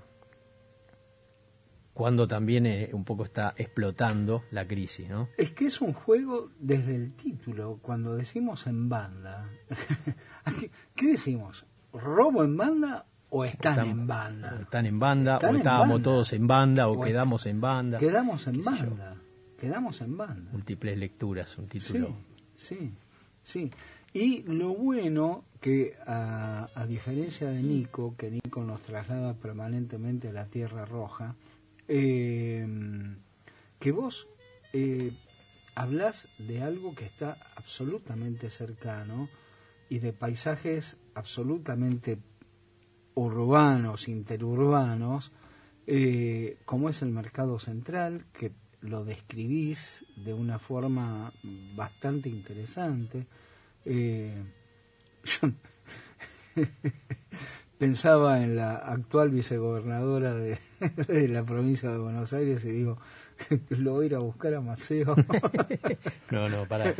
cuando 1.93 2.27
también 2.27 2.65
eh, 2.65 2.89
un 2.91 3.05
poco 3.05 3.23
está 3.23 3.53
explotando 3.57 4.43
la 4.51 4.67
crisis, 4.67 5.07
¿no? 5.07 5.29
Es 5.37 5.51
que 5.51 5.67
es 5.67 5.79
un 5.79 5.93
juego 5.93 6.49
desde 6.59 6.93
el 6.95 7.13
título, 7.15 7.79
cuando 7.81 8.15
decimos 8.17 8.67
en 8.67 8.89
banda. 8.89 9.49
¿Qué- 10.59 10.71
¿Qué 10.95 11.07
decimos? 11.11 11.65
¿Robo 11.99 12.43
en 12.43 12.57
banda 12.57 13.05
o 13.29 13.43
están, 13.45 13.73
Están- 13.73 13.89
en 13.89 14.07
banda? 14.07 14.59
Están 14.61 14.85
en 14.85 14.99
banda, 14.99 15.35
Están 15.35 15.55
o 15.55 15.57
estábamos 15.57 15.89
banda. 15.89 16.03
todos 16.03 16.33
en 16.33 16.47
banda, 16.47 16.87
o, 16.87 16.93
O 16.99 17.03
quedamos 17.03 17.45
en 17.45 17.61
banda. 17.61 17.97
Quedamos 17.97 18.47
en 18.47 18.61
banda. 18.63 19.15
Quedamos 19.59 20.01
en 20.01 20.17
banda. 20.17 20.51
Múltiples 20.51 20.97
lecturas, 20.97 21.57
un 21.57 21.65
Sí, 21.71 21.79
título. 21.79 22.15
sí, 22.57 22.91
sí. 23.43 23.71
Y 24.13 24.43
lo 24.43 24.69
bueno 24.73 25.43
que 25.59 25.97
a, 26.05 26.69
a 26.75 26.85
diferencia 26.85 27.49
de 27.49 27.61
Nico, 27.61 28.15
que 28.17 28.29
Nico 28.31 28.63
nos 28.63 28.81
traslada 28.81 29.33
permanentemente 29.33 30.29
a 30.29 30.31
la 30.33 30.45
Tierra 30.45 30.85
Roja, 30.85 31.35
eh, 31.87 32.65
que 33.79 33.91
vos 33.91 34.27
eh, 34.73 35.11
hablas 35.75 36.27
de 36.37 36.61
algo 36.61 36.95
que 36.95 37.05
está 37.05 37.37
absolutamente 37.55 38.49
cercano 38.49 39.27
y 39.89 39.99
de 39.99 40.13
paisajes 40.13 40.97
absolutamente 41.13 42.19
urbanos, 43.15 44.07
interurbanos, 44.07 45.31
eh, 45.87 46.57
como 46.65 46.89
es 46.89 47.01
el 47.01 47.09
mercado 47.09 47.59
central, 47.59 48.25
que 48.33 48.51
lo 48.81 49.03
describís 49.03 50.05
de 50.25 50.33
una 50.33 50.59
forma 50.59 51.31
bastante 51.75 52.29
interesante. 52.29 53.25
Eh, 53.85 54.33
yo 55.41 55.49
pensaba 57.77 58.43
en 58.43 58.55
la 58.55 58.75
actual 58.75 59.29
vicegobernadora 59.29 60.33
de, 60.33 60.59
de 61.07 61.27
la 61.27 61.43
provincia 61.43 61.91
de 61.91 61.97
Buenos 61.97 62.33
Aires 62.33 62.63
y 62.65 62.69
digo, 62.69 62.97
lo 63.69 63.93
voy 63.93 64.03
a 64.03 64.07
ir 64.07 64.15
a 64.15 64.19
buscar 64.19 64.53
a 64.53 64.61
Maceo. 64.61 65.15
No, 66.31 66.49
no, 66.49 66.65
para. 66.65 66.93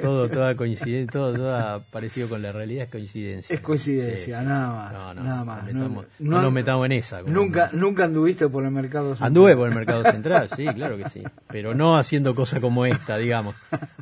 Todo, 0.00 0.28
toda 0.28 0.54
coincidencia, 0.54 1.10
todo, 1.10 1.32
toda 1.34 1.80
parecido 1.90 2.28
con 2.28 2.42
la 2.42 2.52
realidad 2.52 2.84
es 2.84 2.90
coincidencia. 2.90 3.54
Es 3.54 3.60
coincidencia, 3.62 4.16
Sí, 4.18 4.24
sí. 4.26 4.30
nada 4.46 4.72
más, 4.72 4.92
No, 4.92 5.14
no, 5.14 5.24
nada 5.24 5.44
más. 5.44 5.64
nos 5.64 5.74
No- 5.74 5.80
metamos- 5.88 6.06
no- 6.18 6.30
no 6.36 6.42
nos 6.42 6.52
metamos 6.52 6.86
en 6.86 6.92
esa. 6.92 7.20
como- 7.22 7.32
nunca, 7.32 7.70
nunca 7.72 8.04
anduviste 8.04 8.48
por 8.48 8.64
el 8.64 8.70
mercado 8.70 9.08
central. 9.10 9.26
Anduve 9.28 9.56
por 9.56 9.68
el 9.68 9.74
mercado 9.74 10.02
central, 10.10 10.50
sí, 10.54 10.66
claro 10.66 10.96
que 10.98 11.08
sí. 11.08 11.22
Pero 11.48 11.74
no 11.74 11.96
haciendo 11.96 12.34
cosas 12.34 12.60
como 12.60 12.84
esta, 12.86 13.16
digamos, 13.16 13.54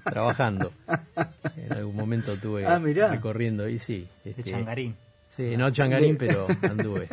trabajando. 0.05 0.73
En 1.57 1.73
algún 1.73 1.97
momento 1.97 2.33
estuve 2.33 2.67
Ah, 2.67 2.79
recorriendo 3.11 3.69
y 3.69 3.79
sí. 3.79 4.07
De 4.25 4.31
este, 4.33 4.43
Changarín. 4.45 4.95
Sí, 5.31 5.55
no 5.57 5.71
changarín, 5.71 6.17
pero 6.17 6.47
anduve. 6.63 7.09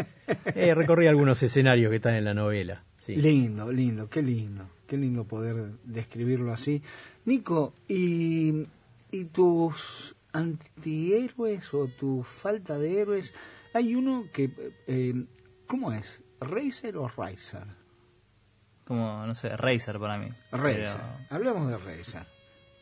Eh, 0.55 0.74
recorrí 0.74 1.08
algunos 1.08 1.43
escenarios 1.43 1.89
que 1.89 1.98
están 1.98 2.15
en 2.15 2.24
la 2.24 2.34
novela. 2.34 2.82
Sí. 3.05 3.15
Lindo, 3.15 3.72
lindo, 3.72 4.10
qué 4.10 4.22
lindo, 4.22 4.65
qué 4.88 4.95
lindo 4.98 5.25
poder 5.25 5.72
describirlo 5.83 6.53
así. 6.53 6.81
Nico, 7.25 7.74
¿y, 7.88 8.65
y 9.12 9.25
tus 9.25 10.15
antihéroes 10.31 11.74
o 11.74 11.88
tu 11.88 12.24
falta 12.24 12.77
de 12.77 13.01
héroes? 13.01 13.33
Hay 13.74 13.95
uno 13.95 14.25
que, 14.31 14.51
eh, 14.88 15.25
¿cómo 15.67 15.91
es? 15.91 16.22
¿Racer 16.39 16.95
o 16.98 17.07
Riser? 17.10 17.63
Como, 18.86 19.25
no 19.25 19.36
sé, 19.36 19.50
Razer 19.55 20.00
para 20.00 20.17
mí. 20.17 20.27
Racer. 20.51 20.89
Pero- 20.98 21.27
Hablemos 21.29 21.67
de 21.69 21.77
Racer. 21.77 22.25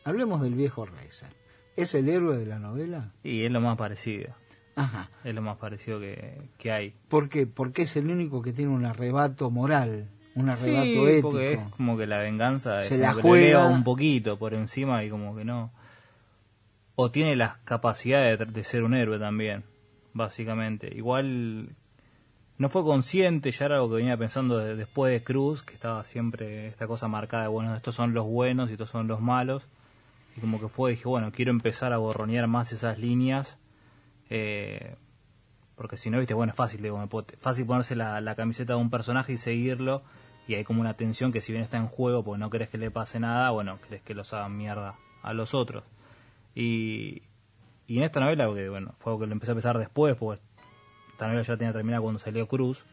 Hablemos 0.04 0.40
del 0.42 0.54
viejo 0.54 0.84
Racer. 0.84 1.30
¿Es 1.76 1.94
el 1.94 2.08
héroe 2.08 2.36
de 2.38 2.46
la 2.46 2.58
novela? 2.58 3.12
y 3.22 3.44
es 3.44 3.50
lo 3.50 3.60
más 3.60 3.78
parecido. 3.78 4.34
Ajá. 4.76 5.10
Es 5.24 5.34
lo 5.34 5.42
más 5.42 5.58
parecido 5.58 6.00
que, 6.00 6.40
que 6.58 6.72
hay. 6.72 6.94
¿Por 7.08 7.28
qué? 7.28 7.46
Porque 7.46 7.82
es 7.82 7.96
el 7.96 8.10
único 8.10 8.40
que 8.42 8.52
tiene 8.52 8.70
un 8.72 8.84
arrebato 8.86 9.50
moral, 9.50 10.08
un 10.34 10.48
arrebato 10.48 10.84
Sí, 10.86 11.06
ético. 11.06 11.30
porque 11.30 11.52
es 11.54 11.60
como 11.76 11.96
que 11.98 12.06
la 12.06 12.18
venganza 12.18 12.80
Se 12.80 12.96
la 12.96 13.12
juega. 13.12 13.66
un 13.66 13.84
poquito 13.84 14.38
por 14.38 14.54
encima 14.54 15.04
y 15.04 15.10
como 15.10 15.36
que 15.36 15.44
no. 15.44 15.70
O 16.94 17.10
tiene 17.10 17.36
las 17.36 17.58
capacidades 17.58 18.38
de, 18.38 18.46
de 18.46 18.64
ser 18.64 18.82
un 18.84 18.94
héroe 18.94 19.18
también, 19.18 19.64
básicamente. 20.14 20.90
Igual 20.94 21.70
no 22.58 22.68
fue 22.68 22.82
consciente, 22.82 23.50
ya 23.50 23.66
era 23.66 23.76
algo 23.76 23.90
que 23.90 23.96
venía 23.96 24.16
pensando 24.16 24.58
de- 24.58 24.76
después 24.76 25.12
de 25.12 25.22
Cruz, 25.22 25.62
que 25.62 25.74
estaba 25.74 26.04
siempre 26.04 26.66
esta 26.68 26.86
cosa 26.86 27.08
marcada 27.08 27.44
de, 27.44 27.48
bueno, 27.48 27.74
estos 27.74 27.94
son 27.94 28.14
los 28.14 28.26
buenos 28.26 28.68
y 28.70 28.72
estos 28.72 28.90
son 28.90 29.06
los 29.08 29.20
malos. 29.20 29.66
Y 30.36 30.40
como 30.40 30.60
que 30.60 30.68
fue, 30.68 30.92
dije, 30.92 31.08
bueno, 31.08 31.30
quiero 31.32 31.50
empezar 31.50 31.92
a 31.92 31.98
borronear 31.98 32.46
más 32.46 32.72
esas 32.72 32.98
líneas. 32.98 33.56
Eh, 34.34 34.96
porque 35.76 35.96
si 35.96 36.08
no, 36.10 36.18
viste, 36.18 36.32
bueno, 36.34 36.50
es 36.52 36.56
fácil, 36.56 36.80
digo, 36.82 36.96
me 36.98 37.06
puedo- 37.06 37.26
fácil 37.40 37.66
ponerse 37.66 37.94
la, 37.96 38.20
la 38.20 38.34
camiseta 38.34 38.72
de 38.74 38.78
un 38.80 38.88
personaje 38.90 39.32
y 39.32 39.36
seguirlo. 39.36 40.02
Y 40.48 40.54
hay 40.54 40.64
como 40.64 40.80
una 40.80 40.94
tensión 40.94 41.32
que 41.32 41.40
si 41.40 41.52
bien 41.52 41.62
está 41.64 41.76
en 41.76 41.86
juego, 41.86 42.24
porque 42.24 42.38
no 42.40 42.50
querés 42.50 42.68
que 42.68 42.78
le 42.78 42.90
pase 42.90 43.20
nada, 43.20 43.50
bueno, 43.50 43.78
querés 43.80 44.02
que 44.02 44.14
los 44.14 44.32
hagan 44.32 44.56
mierda 44.56 44.94
a 45.22 45.32
los 45.34 45.54
otros. 45.54 45.84
Y, 46.54 47.22
y 47.86 47.98
en 47.98 48.02
esta 48.04 48.20
novela, 48.20 48.46
porque 48.46 48.68
bueno, 48.68 48.92
fue 48.98 49.12
algo 49.12 49.20
que 49.20 49.26
lo 49.26 49.32
empecé 49.32 49.52
a 49.52 49.54
pensar 49.54 49.78
después, 49.78 50.16
porque 50.16 50.42
esta 51.12 51.26
novela 51.26 51.42
ya 51.42 51.52
la 51.52 51.58
tenía 51.58 51.72
terminada 51.72 52.00
cuando 52.02 52.18
salió 52.20 52.46
Cruz. 52.48 52.84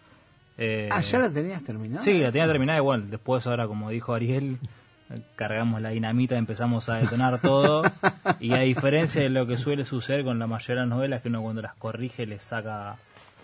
Eh, 0.57 0.89
Ah, 0.91 1.01
¿ya 1.01 1.19
la 1.19 1.31
tenías 1.31 1.63
terminada? 1.63 2.03
Sí, 2.03 2.13
la 2.19 2.31
tenía 2.31 2.47
terminada 2.47 2.77
igual. 2.79 3.09
Después, 3.09 3.45
ahora, 3.47 3.65
como 3.67 3.89
dijo 3.89 4.13
Ariel, 4.13 4.59
cargamos 5.35 5.81
la 5.81 5.89
dinamita, 5.89 6.37
empezamos 6.37 6.89
a 6.89 6.95
detonar 6.95 7.39
todo. 7.41 7.83
y 8.39 8.53
a 8.53 8.59
diferencia 8.59 9.21
de 9.21 9.29
lo 9.29 9.47
que 9.47 9.57
suele 9.57 9.83
suceder 9.83 10.23
con 10.23 10.39
la 10.39 10.47
mayoría 10.47 10.81
de 10.83 10.87
las 10.87 10.97
novelas, 10.97 11.21
que 11.21 11.29
uno 11.29 11.41
cuando 11.41 11.61
las 11.61 11.75
corrige 11.75 12.25
le 12.25 12.39
saca, 12.39 12.97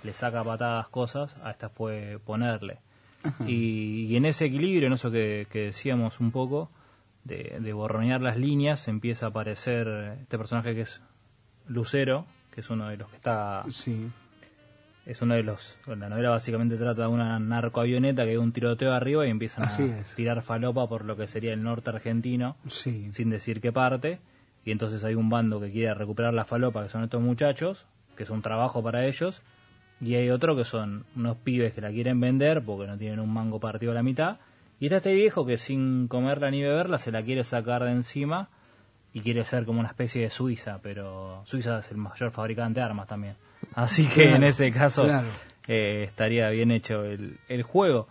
le 0.04 0.14
saca 0.14 0.44
patadas 0.44 0.88
cosas, 0.90 1.36
a 1.44 1.52
esta 1.52 1.70
fue 1.70 2.20
ponerle. 2.26 2.80
Y, 3.48 4.06
y 4.06 4.16
en 4.18 4.26
ese 4.26 4.46
equilibrio, 4.46 4.88
en 4.88 4.94
eso 4.94 5.10
que, 5.10 5.48
que 5.52 5.66
decíamos 5.66 6.20
un 6.20 6.32
poco, 6.32 6.70
de, 7.24 7.58
de 7.60 7.74
borronear 7.74 8.22
las 8.22 8.38
líneas, 8.38 8.88
empieza 8.88 9.26
a 9.26 9.30
aparecer 9.30 9.88
este 10.22 10.38
personaje 10.38 10.76
que 10.76 10.82
es 10.82 11.02
Lucero, 11.68 12.28
que 12.52 12.62
es 12.62 12.70
uno 12.70 12.88
de 12.88 12.98
los 12.98 13.10
que 13.10 13.16
está 13.16 13.64
Sí. 13.70 14.12
Es 15.06 15.22
uno 15.22 15.36
de 15.36 15.44
los. 15.44 15.78
La 15.88 16.10
novela 16.10 16.32
básicamente 16.32 16.78
trata 16.78 17.04
de 17.04 17.08
una 17.08 17.40
narcoavioneta 17.40 18.24
que 18.24 18.32
hay 18.32 18.38
un 18.38 18.52
tiroteo 18.52 18.94
arriba 18.94 19.26
y 19.28 19.30
empiezan 19.30 19.66
Así 19.66 19.84
a 19.84 20.00
es. 20.00 20.16
tirar 20.16 20.42
falopa 20.42 20.88
por 20.88 21.06
lo 21.06 21.16
que 21.16 21.28
sería 21.28 21.54
el 21.54 21.62
norte 21.64 21.90
argentino, 21.92 22.58
Sí. 22.68 23.10
sin 23.14 23.30
decir 23.30 23.62
qué 23.62 23.72
parte. 23.72 24.20
Y 24.64 24.72
entonces 24.72 25.04
hay 25.04 25.14
un 25.16 25.30
bando 25.30 25.60
que 25.62 25.72
quiere 25.72 25.94
recuperar 25.94 26.34
la 26.34 26.46
falopa, 26.46 26.82
que 26.84 26.90
son 26.90 27.04
estos 27.04 27.22
muchachos, 27.22 27.86
que 28.18 28.24
es 28.24 28.30
un 28.32 28.42
trabajo 28.42 28.82
para 28.82 29.06
ellos. 29.06 29.42
Y 30.02 30.16
hay 30.16 30.30
otro 30.32 30.56
que 30.56 30.66
son 30.66 31.06
unos 31.16 31.38
pibes 31.38 31.74
que 31.74 31.82
la 31.82 31.92
quieren 31.92 32.20
vender 32.20 32.64
porque 32.64 32.88
no 32.88 32.98
tienen 32.98 33.20
un 33.20 33.32
mango 33.32 33.60
partido 33.60 33.92
a 33.92 33.96
la 33.96 34.04
mitad. 34.04 34.38
Y 34.80 34.86
está 34.88 34.98
este 34.98 35.14
viejo 35.14 35.46
que 35.46 35.58
sin 35.58 36.08
comerla 36.08 36.50
ni 36.52 36.62
beberla 36.64 36.98
se 36.98 37.12
la 37.12 37.22
quiere 37.24 37.44
sacar 37.44 37.84
de 37.84 37.92
encima 37.92 38.50
y 39.14 39.22
quiere 39.22 39.46
ser 39.46 39.64
como 39.66 39.80
una 39.80 39.88
especie 39.90 40.22
de 40.24 40.30
Suiza, 40.30 40.80
pero 40.82 41.44
Suiza 41.46 41.80
es 41.80 41.92
el 41.92 41.98
mayor 41.98 42.32
fabricante 42.32 42.82
de 42.82 42.86
armas 42.86 43.08
también. 43.08 43.36
Así 43.74 44.08
que 44.08 44.34
en 44.36 44.44
ese 44.44 44.72
caso 44.72 45.08
eh, 45.68 46.04
estaría 46.08 46.50
bien 46.50 46.72
hecho 46.72 47.04
el, 47.04 47.40
el 47.48 47.64
juego. 47.64 48.08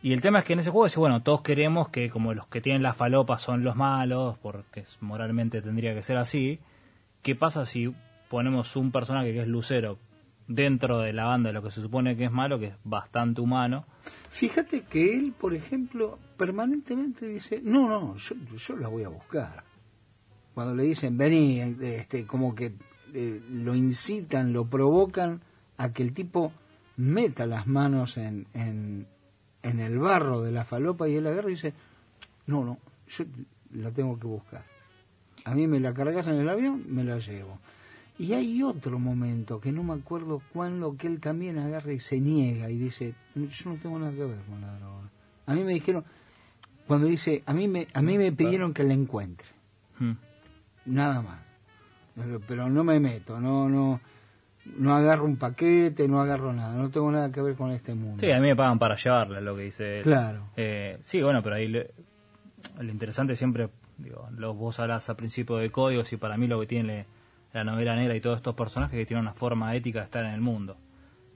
Y 0.00 0.12
el 0.12 0.20
tema 0.20 0.40
es 0.40 0.44
que 0.44 0.52
en 0.52 0.60
ese 0.60 0.70
juego, 0.70 0.88
bueno, 0.96 1.22
todos 1.22 1.42
queremos 1.42 1.88
que 1.88 2.08
como 2.08 2.32
los 2.32 2.46
que 2.46 2.60
tienen 2.60 2.82
la 2.82 2.94
falopa 2.94 3.38
son 3.38 3.64
los 3.64 3.74
malos, 3.74 4.38
porque 4.38 4.84
moralmente 5.00 5.60
tendría 5.60 5.92
que 5.92 6.02
ser 6.02 6.18
así, 6.18 6.60
¿qué 7.22 7.34
pasa 7.34 7.66
si 7.66 7.92
ponemos 8.28 8.76
un 8.76 8.92
personaje 8.92 9.32
que 9.32 9.40
es 9.40 9.48
Lucero 9.48 9.98
dentro 10.46 11.00
de 11.00 11.12
la 11.12 11.24
banda 11.24 11.48
de 11.48 11.54
lo 11.54 11.62
que 11.62 11.72
se 11.72 11.82
supone 11.82 12.16
que 12.16 12.26
es 12.26 12.30
malo, 12.30 12.60
que 12.60 12.66
es 12.66 12.74
bastante 12.84 13.40
humano? 13.40 13.86
Fíjate 14.30 14.82
que 14.82 15.18
él, 15.18 15.34
por 15.36 15.52
ejemplo, 15.52 16.18
permanentemente 16.36 17.26
dice, 17.26 17.60
no, 17.62 17.88
no, 17.88 18.16
yo, 18.16 18.36
yo 18.56 18.76
la 18.76 18.86
voy 18.86 19.02
a 19.02 19.08
buscar. 19.08 19.64
Cuando 20.54 20.76
le 20.76 20.84
dicen, 20.84 21.18
vení, 21.18 21.60
este, 21.80 22.24
como 22.24 22.54
que 22.54 22.72
eh, 23.14 23.42
lo 23.50 23.74
incitan, 23.74 24.52
lo 24.52 24.66
provocan 24.66 25.40
a 25.76 25.92
que 25.92 26.02
el 26.02 26.12
tipo 26.12 26.52
meta 26.96 27.46
las 27.46 27.66
manos 27.66 28.16
en, 28.16 28.46
en, 28.54 29.06
en 29.62 29.80
el 29.80 29.98
barro 29.98 30.42
de 30.42 30.52
la 30.52 30.64
falopa 30.64 31.08
y 31.08 31.16
él 31.16 31.26
agarra 31.26 31.48
y 31.48 31.54
dice, 31.54 31.74
no, 32.46 32.64
no, 32.64 32.78
yo 33.06 33.24
la 33.72 33.90
tengo 33.92 34.18
que 34.18 34.26
buscar. 34.26 34.64
A 35.44 35.54
mí 35.54 35.66
me 35.66 35.80
la 35.80 35.94
cargas 35.94 36.26
en 36.28 36.34
el 36.34 36.48
avión, 36.48 36.84
me 36.88 37.04
la 37.04 37.18
llevo. 37.18 37.58
Y 38.18 38.32
hay 38.32 38.62
otro 38.62 38.98
momento 38.98 39.60
que 39.60 39.70
no 39.70 39.84
me 39.84 39.94
acuerdo 39.94 40.42
cuándo 40.52 40.96
que 40.96 41.06
él 41.06 41.20
también 41.20 41.58
agarra 41.58 41.92
y 41.92 42.00
se 42.00 42.20
niega 42.20 42.68
y 42.68 42.76
dice, 42.76 43.14
yo 43.34 43.70
no 43.70 43.76
tengo 43.76 43.98
nada 43.98 44.12
que 44.12 44.24
ver 44.24 44.40
con 44.48 44.60
la 44.60 44.76
droga. 44.78 45.08
A 45.46 45.54
mí 45.54 45.62
me 45.62 45.72
dijeron, 45.72 46.04
cuando 46.88 47.06
dice, 47.06 47.44
a 47.46 47.54
mí 47.54 47.68
me, 47.68 47.86
a 47.94 48.02
mí 48.02 48.18
me 48.18 48.32
pidieron 48.32 48.74
que 48.74 48.82
la 48.82 48.94
encuentre. 48.94 49.46
Hmm. 49.98 50.14
Nada 50.86 51.22
más. 51.22 51.47
Pero, 52.46 52.68
no 52.68 52.84
me 52.84 53.00
meto, 53.00 53.40
no, 53.40 53.68
no, 53.68 54.00
no 54.76 54.94
agarro 54.94 55.24
un 55.24 55.36
paquete, 55.36 56.08
no 56.08 56.20
agarro 56.20 56.52
nada, 56.52 56.74
no 56.74 56.90
tengo 56.90 57.10
nada 57.10 57.30
que 57.30 57.40
ver 57.40 57.54
con 57.54 57.70
este 57.70 57.94
mundo. 57.94 58.18
Sí, 58.20 58.30
a 58.30 58.40
mí 58.40 58.48
me 58.48 58.56
pagan 58.56 58.78
para 58.78 58.96
llevarla, 58.96 59.40
lo 59.40 59.56
que 59.56 59.62
dice 59.62 59.98
él. 59.98 60.02
Claro. 60.02 60.50
Eh, 60.56 60.98
sí, 61.02 61.22
bueno, 61.22 61.42
pero 61.42 61.56
ahí 61.56 61.68
lo 61.68 62.90
interesante 62.90 63.36
siempre, 63.36 63.68
digo, 63.96 64.28
los, 64.36 64.56
vos 64.56 64.78
hablas 64.80 65.08
a 65.10 65.16
principio 65.16 65.56
de 65.56 65.70
códigos 65.70 66.12
y 66.12 66.16
para 66.16 66.36
mí 66.36 66.46
lo 66.46 66.60
que 66.60 66.66
tiene 66.66 67.06
la 67.52 67.64
novela 67.64 67.96
negra 67.96 68.14
y 68.14 68.20
todos 68.20 68.36
estos 68.36 68.54
personajes 68.54 68.98
que 68.98 69.06
tienen 69.06 69.22
una 69.22 69.34
forma 69.34 69.74
ética 69.74 70.00
de 70.00 70.04
estar 70.04 70.24
en 70.24 70.32
el 70.32 70.40
mundo. 70.40 70.76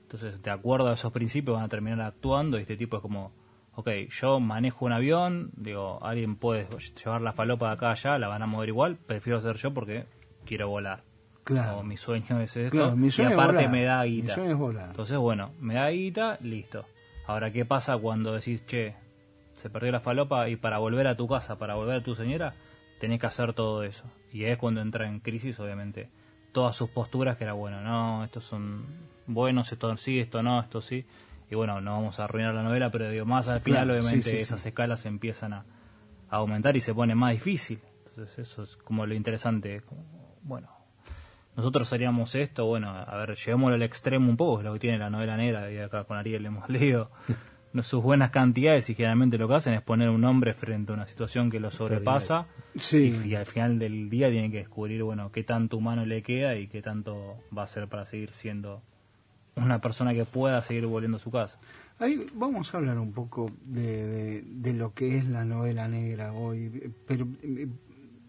Entonces, 0.03 0.43
de 0.43 0.51
acuerdo 0.51 0.89
a 0.89 0.93
esos 0.93 1.12
principios 1.12 1.57
van 1.57 1.65
a 1.65 1.69
terminar 1.69 2.01
actuando 2.03 2.59
y 2.59 2.62
este 2.62 2.77
tipo 2.77 2.97
es 2.97 3.03
como, 3.03 3.33
ok, 3.75 3.89
yo 4.11 4.41
manejo 4.41 4.85
un 4.85 4.93
avión, 4.93 5.51
digo, 5.57 5.99
alguien 6.05 6.37
puede 6.37 6.69
llevar 7.03 7.23
la 7.23 7.33
falopa 7.33 7.69
de 7.69 7.73
acá 7.73 7.89
a 7.89 7.93
allá, 7.93 8.19
la 8.19 8.29
van 8.29 8.43
a 8.43 8.47
mover 8.47 8.69
igual, 8.69 8.97
prefiero 8.97 9.41
ser 9.41 9.57
yo 9.57 9.73
porque 9.73 10.05
quiero 10.45 10.69
volar. 10.69 11.05
Claro. 11.45 11.83
mi 11.83 11.97
sueño 11.97 12.41
es 12.41 12.57
esto. 12.57 12.97
y 12.97 13.23
aparte 13.23 13.69
me 13.69 13.85
da 13.85 14.05
guita. 14.05 14.35
Entonces, 14.35 15.19
bueno, 15.19 15.53
me 15.61 15.75
da 15.75 15.91
guita, 15.91 16.39
listo. 16.41 16.87
Ahora, 17.27 17.53
¿qué 17.53 17.65
pasa 17.65 17.97
cuando 17.99 18.33
decís, 18.33 18.65
che, 18.67 18.95
se 19.55 19.71
perdió 19.71 19.93
la 19.93 20.01
falopa 20.01 20.49
y 20.49 20.57
para 20.57 20.79
volver 20.79 21.07
a 21.07 21.17
tu 21.17 21.27
casa, 21.29 21.57
para 21.59 21.75
volver 21.75 21.97
a 21.97 22.03
tu 22.03 22.15
señora, 22.15 22.55
tenés 23.01 23.21
que 23.21 23.27
hacer 23.27 23.55
todo 23.55 23.83
eso? 23.83 24.05
Y 24.33 24.45
es 24.45 24.57
cuando 24.57 24.81
entra 24.81 25.09
en 25.09 25.21
crisis, 25.21 25.59
obviamente, 25.59 26.11
todas 26.53 26.77
sus 26.77 26.91
posturas, 26.91 27.37
que 27.37 27.45
era 27.45 27.53
bueno, 27.55 27.81
no, 27.81 28.25
estos 28.25 28.45
son 28.45 28.85
buenos, 29.27 29.73
esto 29.73 29.97
sí, 29.97 30.21
esto 30.21 30.43
no, 30.43 30.61
esto 30.61 30.81
sí. 30.81 31.05
Y 31.51 31.55
bueno, 31.55 31.81
no 31.81 31.93
vamos 31.93 32.19
a 32.19 32.25
arruinar 32.25 32.55
la 32.55 32.63
novela, 32.63 32.91
pero 32.91 33.11
digo, 33.11 33.27
más 33.27 33.49
al 33.49 33.61
final, 33.61 33.91
obviamente, 33.91 34.37
esas 34.37 34.65
escalas 34.65 35.05
empiezan 35.07 35.53
a, 35.53 35.65
a, 36.31 36.37
aumentar 36.37 36.76
y 36.76 36.81
se 36.81 36.95
pone 36.95 37.15
más 37.15 37.33
difícil. 37.33 37.81
Entonces, 38.09 38.39
eso 38.39 38.63
es 38.63 38.76
como 38.76 39.07
lo 39.07 39.15
interesante. 39.15 39.83
Bueno, 40.43 40.69
nosotros 41.57 41.93
haríamos 41.93 42.35
esto, 42.35 42.65
bueno, 42.67 42.91
a 42.91 43.17
ver, 43.17 43.37
llevémoslo 43.37 43.75
al 43.75 43.83
extremo 43.83 44.31
un 44.31 44.37
poco, 44.37 44.61
es 44.61 44.65
lo 44.65 44.73
que 44.73 44.78
tiene 44.78 44.99
la 44.99 45.11
novela 45.11 45.37
negra, 45.37 45.71
y 45.71 45.78
acá 45.78 46.05
con 46.05 46.17
Ariel 46.17 46.47
hemos 46.47 46.69
leído 46.71 47.11
sus 47.83 48.02
buenas 48.02 48.31
cantidades 48.31 48.89
y 48.91 48.95
generalmente 48.95 49.39
lo 49.39 49.49
que 49.49 49.55
hacen 49.55 49.75
es 49.75 49.83
poner 49.83 50.11
un 50.11 50.25
hombre 50.25 50.52
frente 50.52 50.93
a 50.93 50.95
una 50.95 51.07
situación 51.07 51.50
que 51.50 51.59
lo 51.59 51.71
sobrepasa 51.71 52.47
y, 52.75 53.35
al 53.35 53.47
final 53.47 53.78
del 53.78 54.11
día 54.11 54.31
tienen 54.31 54.50
que 54.50 54.59
descubrir, 54.59 55.02
bueno, 55.02 55.33
qué 55.33 55.43
tanto 55.43 55.78
humano 55.78 56.05
le 56.05 56.23
queda 56.23 56.57
y 56.57 56.69
qué 56.69 56.83
tanto 56.83 57.39
va 57.57 57.63
a 57.63 57.67
ser 57.67 57.89
para 57.89 58.05
seguir 58.05 58.33
siendo 58.33 58.83
una 59.57 59.81
persona 59.81 60.13
que 60.13 60.25
pueda 60.25 60.61
seguir 60.63 60.87
volviendo 60.87 61.17
a 61.17 61.21
su 61.21 61.31
casa. 61.31 61.59
Ahí 61.99 62.26
vamos 62.35 62.75
a 62.75 62.78
hablar 62.78 62.99
un 62.99 63.13
poco 63.13 63.50
de, 63.65 64.43
de 64.43 64.73
lo 64.73 64.93
que 64.93 65.19
es 65.19 65.26
la 65.26 65.45
novela 65.45 65.89
negra 65.89 66.33
hoy, 66.33 66.93
pero 67.07 67.26
eh, 67.43 67.69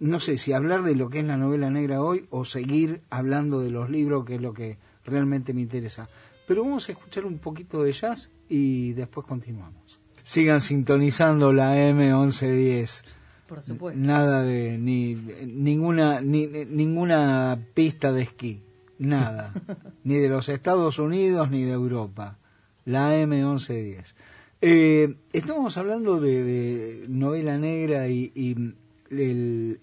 no 0.03 0.19
sé 0.19 0.37
si 0.37 0.51
hablar 0.51 0.83
de 0.83 0.95
lo 0.95 1.09
que 1.09 1.19
es 1.19 1.25
la 1.25 1.37
novela 1.37 1.69
negra 1.69 2.01
hoy 2.01 2.25
o 2.29 2.43
seguir 2.43 3.01
hablando 3.09 3.61
de 3.61 3.71
los 3.71 3.89
libros, 3.89 4.25
que 4.25 4.35
es 4.35 4.41
lo 4.41 4.53
que 4.53 4.77
realmente 5.05 5.53
me 5.53 5.61
interesa. 5.61 6.09
Pero 6.45 6.63
vamos 6.63 6.89
a 6.89 6.91
escuchar 6.91 7.25
un 7.25 7.37
poquito 7.37 7.83
de 7.83 7.93
jazz 7.93 8.29
y 8.49 8.91
después 8.93 9.25
continuamos. 9.25 10.01
Sigan 10.23 10.59
sintonizando 10.59 11.53
la 11.53 11.77
M1110. 11.77 13.03
Por 13.47 13.61
supuesto. 13.61 13.97
Nada 13.97 14.43
de 14.43 14.77
ni 14.77 15.15
ninguna 15.47 16.19
ni, 16.19 16.47
ninguna 16.47 17.57
pista 17.73 18.11
de 18.11 18.23
esquí, 18.23 18.61
nada, 18.99 19.53
ni 20.03 20.15
de 20.15 20.27
los 20.27 20.49
Estados 20.49 20.99
Unidos 20.99 21.49
ni 21.49 21.63
de 21.63 21.71
Europa. 21.71 22.39
La 22.83 23.15
M1110. 23.15 24.15
Eh, 24.59 25.15
estamos 25.31 25.77
hablando 25.77 26.19
de, 26.19 27.05
novela 27.07 27.57
negra 27.57 28.09
y 28.09 28.75
el, 29.19 29.79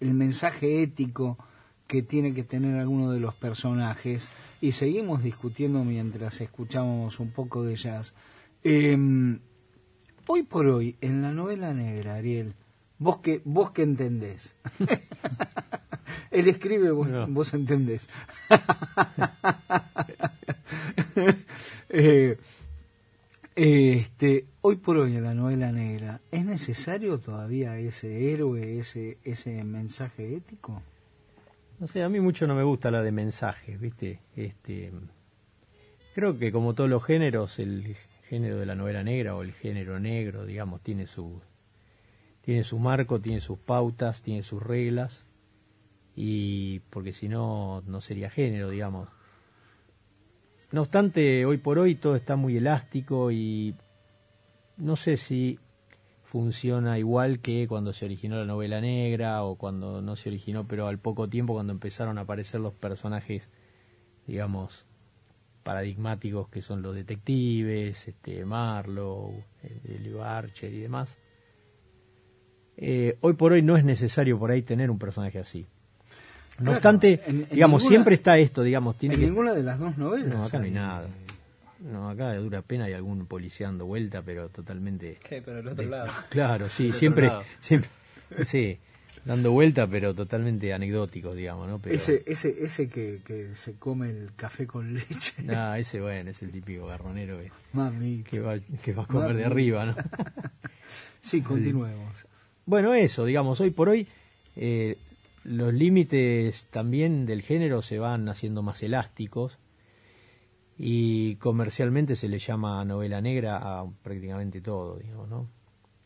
el, 0.00 0.14
mensaje 0.14 0.82
ético 0.82 1.38
que 1.86 2.02
tiene 2.02 2.34
que 2.34 2.42
tener 2.44 2.78
alguno 2.78 3.10
de 3.10 3.20
los 3.20 3.34
personajes 3.34 4.28
y 4.60 4.72
seguimos 4.72 5.22
discutiendo 5.22 5.84
mientras 5.84 6.40
escuchamos 6.40 7.20
un 7.20 7.30
poco 7.30 7.62
de 7.62 7.76
jazz. 7.76 8.14
Em, 8.62 9.40
hoy 10.26 10.42
por 10.42 10.66
hoy, 10.66 10.96
en 11.00 11.22
la 11.22 11.32
novela 11.32 11.72
negra, 11.72 12.16
Ariel, 12.16 12.54
vos 12.98 13.18
que, 13.18 13.40
vos 13.44 13.70
que 13.70 13.82
entendés. 13.82 14.54
Él 16.30 16.48
escribe, 16.48 16.90
vos, 16.90 17.08
vos 17.28 17.54
entendés. 17.54 18.08
eh, 21.88 22.38
este, 23.54 24.46
hoy 24.68 24.76
por 24.76 24.98
hoy 24.98 25.16
en 25.16 25.24
la 25.24 25.32
novela 25.32 25.72
negra, 25.72 26.20
¿es 26.30 26.44
necesario 26.44 27.18
todavía 27.20 27.78
ese 27.78 28.34
héroe, 28.34 28.78
ese, 28.78 29.16
ese 29.24 29.64
mensaje 29.64 30.36
ético? 30.36 30.82
No 31.80 31.86
sé, 31.86 32.02
a 32.02 32.10
mí 32.10 32.20
mucho 32.20 32.46
no 32.46 32.54
me 32.54 32.64
gusta 32.64 32.90
la 32.90 33.00
de 33.00 33.10
mensajes, 33.10 33.80
¿viste? 33.80 34.20
Este, 34.36 34.92
creo 36.14 36.38
que 36.38 36.52
como 36.52 36.74
todos 36.74 36.90
los 36.90 37.02
géneros, 37.02 37.58
el 37.60 37.96
género 38.28 38.58
de 38.58 38.66
la 38.66 38.74
novela 38.74 39.02
negra 39.02 39.34
o 39.36 39.42
el 39.42 39.54
género 39.54 39.98
negro, 40.00 40.44
digamos, 40.44 40.82
tiene 40.82 41.06
su, 41.06 41.40
tiene 42.42 42.62
su 42.62 42.78
marco, 42.78 43.22
tiene 43.22 43.40
sus 43.40 43.58
pautas, 43.58 44.20
tiene 44.20 44.42
sus 44.42 44.62
reglas, 44.62 45.24
y 46.14 46.80
porque 46.90 47.14
si 47.14 47.30
no, 47.30 47.82
no 47.86 48.02
sería 48.02 48.28
género, 48.28 48.68
digamos. 48.68 49.08
No 50.72 50.82
obstante, 50.82 51.46
hoy 51.46 51.56
por 51.56 51.78
hoy 51.78 51.94
todo 51.94 52.16
está 52.16 52.36
muy 52.36 52.58
elástico 52.58 53.30
y 53.30 53.74
no 54.78 54.96
sé 54.96 55.16
si 55.16 55.58
funciona 56.24 56.98
igual 56.98 57.40
que 57.40 57.66
cuando 57.66 57.92
se 57.92 58.04
originó 58.04 58.36
la 58.36 58.44
novela 58.44 58.80
negra 58.80 59.42
o 59.44 59.56
cuando 59.56 60.02
no 60.02 60.16
se 60.16 60.28
originó, 60.28 60.66
pero 60.66 60.86
al 60.86 60.98
poco 60.98 61.28
tiempo 61.28 61.54
cuando 61.54 61.72
empezaron 61.72 62.18
a 62.18 62.22
aparecer 62.22 62.60
los 62.60 62.74
personajes, 62.74 63.48
digamos, 64.26 64.84
paradigmáticos 65.62 66.48
que 66.48 66.62
son 66.62 66.82
los 66.82 66.94
detectives, 66.94 68.08
este 68.08 68.44
Marlowe, 68.44 69.44
el 69.62 70.20
Archer 70.20 70.72
y 70.72 70.80
demás. 70.80 71.16
Eh, 72.76 73.16
hoy 73.22 73.32
por 73.32 73.52
hoy 73.52 73.62
no 73.62 73.76
es 73.76 73.84
necesario 73.84 74.38
por 74.38 74.50
ahí 74.50 74.62
tener 74.62 74.90
un 74.90 74.98
personaje 74.98 75.38
así. 75.38 75.66
No 76.60 76.72
obstante, 76.72 77.20
digamos, 77.50 77.84
siempre 77.84 78.16
está 78.16 78.36
esto, 78.38 78.62
digamos, 78.62 78.96
tiene 78.96 79.14
en 79.14 79.22
ninguna 79.22 79.54
de 79.54 79.62
las 79.62 79.78
dos 79.78 79.96
novelas. 79.96 80.28
No, 80.28 80.44
acá 80.44 80.58
no 80.58 80.64
hay 80.64 80.70
nada. 80.72 81.08
No, 81.80 82.10
acá 82.10 82.32
de 82.32 82.38
dura 82.38 82.62
pena 82.62 82.84
hay 82.86 82.92
algún 82.92 83.26
policía 83.26 83.66
dando 83.66 83.86
vuelta, 83.86 84.22
pero 84.22 84.48
totalmente. 84.48 85.18
¿Qué? 85.28 85.42
Pero 85.42 85.60
el 85.60 85.68
otro 85.68 85.88
lado. 85.88 86.10
Claro, 86.30 86.68
sí, 86.68 86.92
siempre, 86.92 87.30
siempre, 87.60 87.88
sí, 88.44 88.78
dando 89.24 89.52
vuelta, 89.52 89.86
pero 89.86 90.14
totalmente 90.14 90.72
anecdótico, 90.72 91.34
digamos, 91.34 91.68
¿no? 91.68 91.80
Ese, 91.84 92.22
ese, 92.26 92.64
ese 92.64 92.88
que, 92.88 93.20
que 93.24 93.54
se 93.54 93.74
come 93.74 94.10
el 94.10 94.30
café 94.34 94.66
con 94.66 94.94
leche. 94.94 95.34
Ah, 95.48 95.78
ese 95.78 96.00
bueno, 96.00 96.30
es 96.30 96.42
el 96.42 96.50
típico 96.50 96.86
garronero 96.86 97.38
que, 97.38 97.50
Mami. 97.72 98.22
que 98.22 98.40
va, 98.40 98.58
que 98.58 98.92
va 98.92 99.04
a 99.04 99.06
comer 99.06 99.36
de 99.36 99.44
arriba, 99.44 99.86
¿no? 99.86 99.96
sí, 101.20 101.42
continuemos. 101.42 102.26
Bueno, 102.66 102.92
eso, 102.94 103.24
digamos, 103.24 103.60
hoy 103.60 103.70
por 103.70 103.88
hoy 103.88 104.06
eh, 104.56 104.98
los 105.44 105.72
límites 105.72 106.66
también 106.70 107.24
del 107.24 107.42
género 107.42 107.80
se 107.82 107.98
van 107.98 108.28
haciendo 108.28 108.62
más 108.62 108.82
elásticos 108.82 109.56
y 110.78 111.34
comercialmente 111.36 112.14
se 112.14 112.28
le 112.28 112.38
llama 112.38 112.84
novela 112.84 113.20
negra 113.20 113.58
a 113.58 113.84
prácticamente 114.02 114.60
todo, 114.60 114.96
digamos, 114.96 115.28
¿no? 115.28 115.48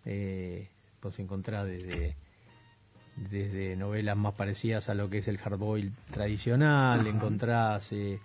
Eh, 0.04 0.68
pues 0.98 1.18
encontrás 1.18 1.66
desde, 1.66 2.16
desde 3.16 3.76
novelas 3.76 4.16
más 4.16 4.34
parecidas 4.34 4.88
a 4.88 4.94
lo 4.94 5.10
que 5.10 5.18
es 5.18 5.28
el 5.28 5.36
hardboil 5.36 5.92
tradicional, 6.10 7.06
encontrás 7.06 7.92
eh, 7.92 8.18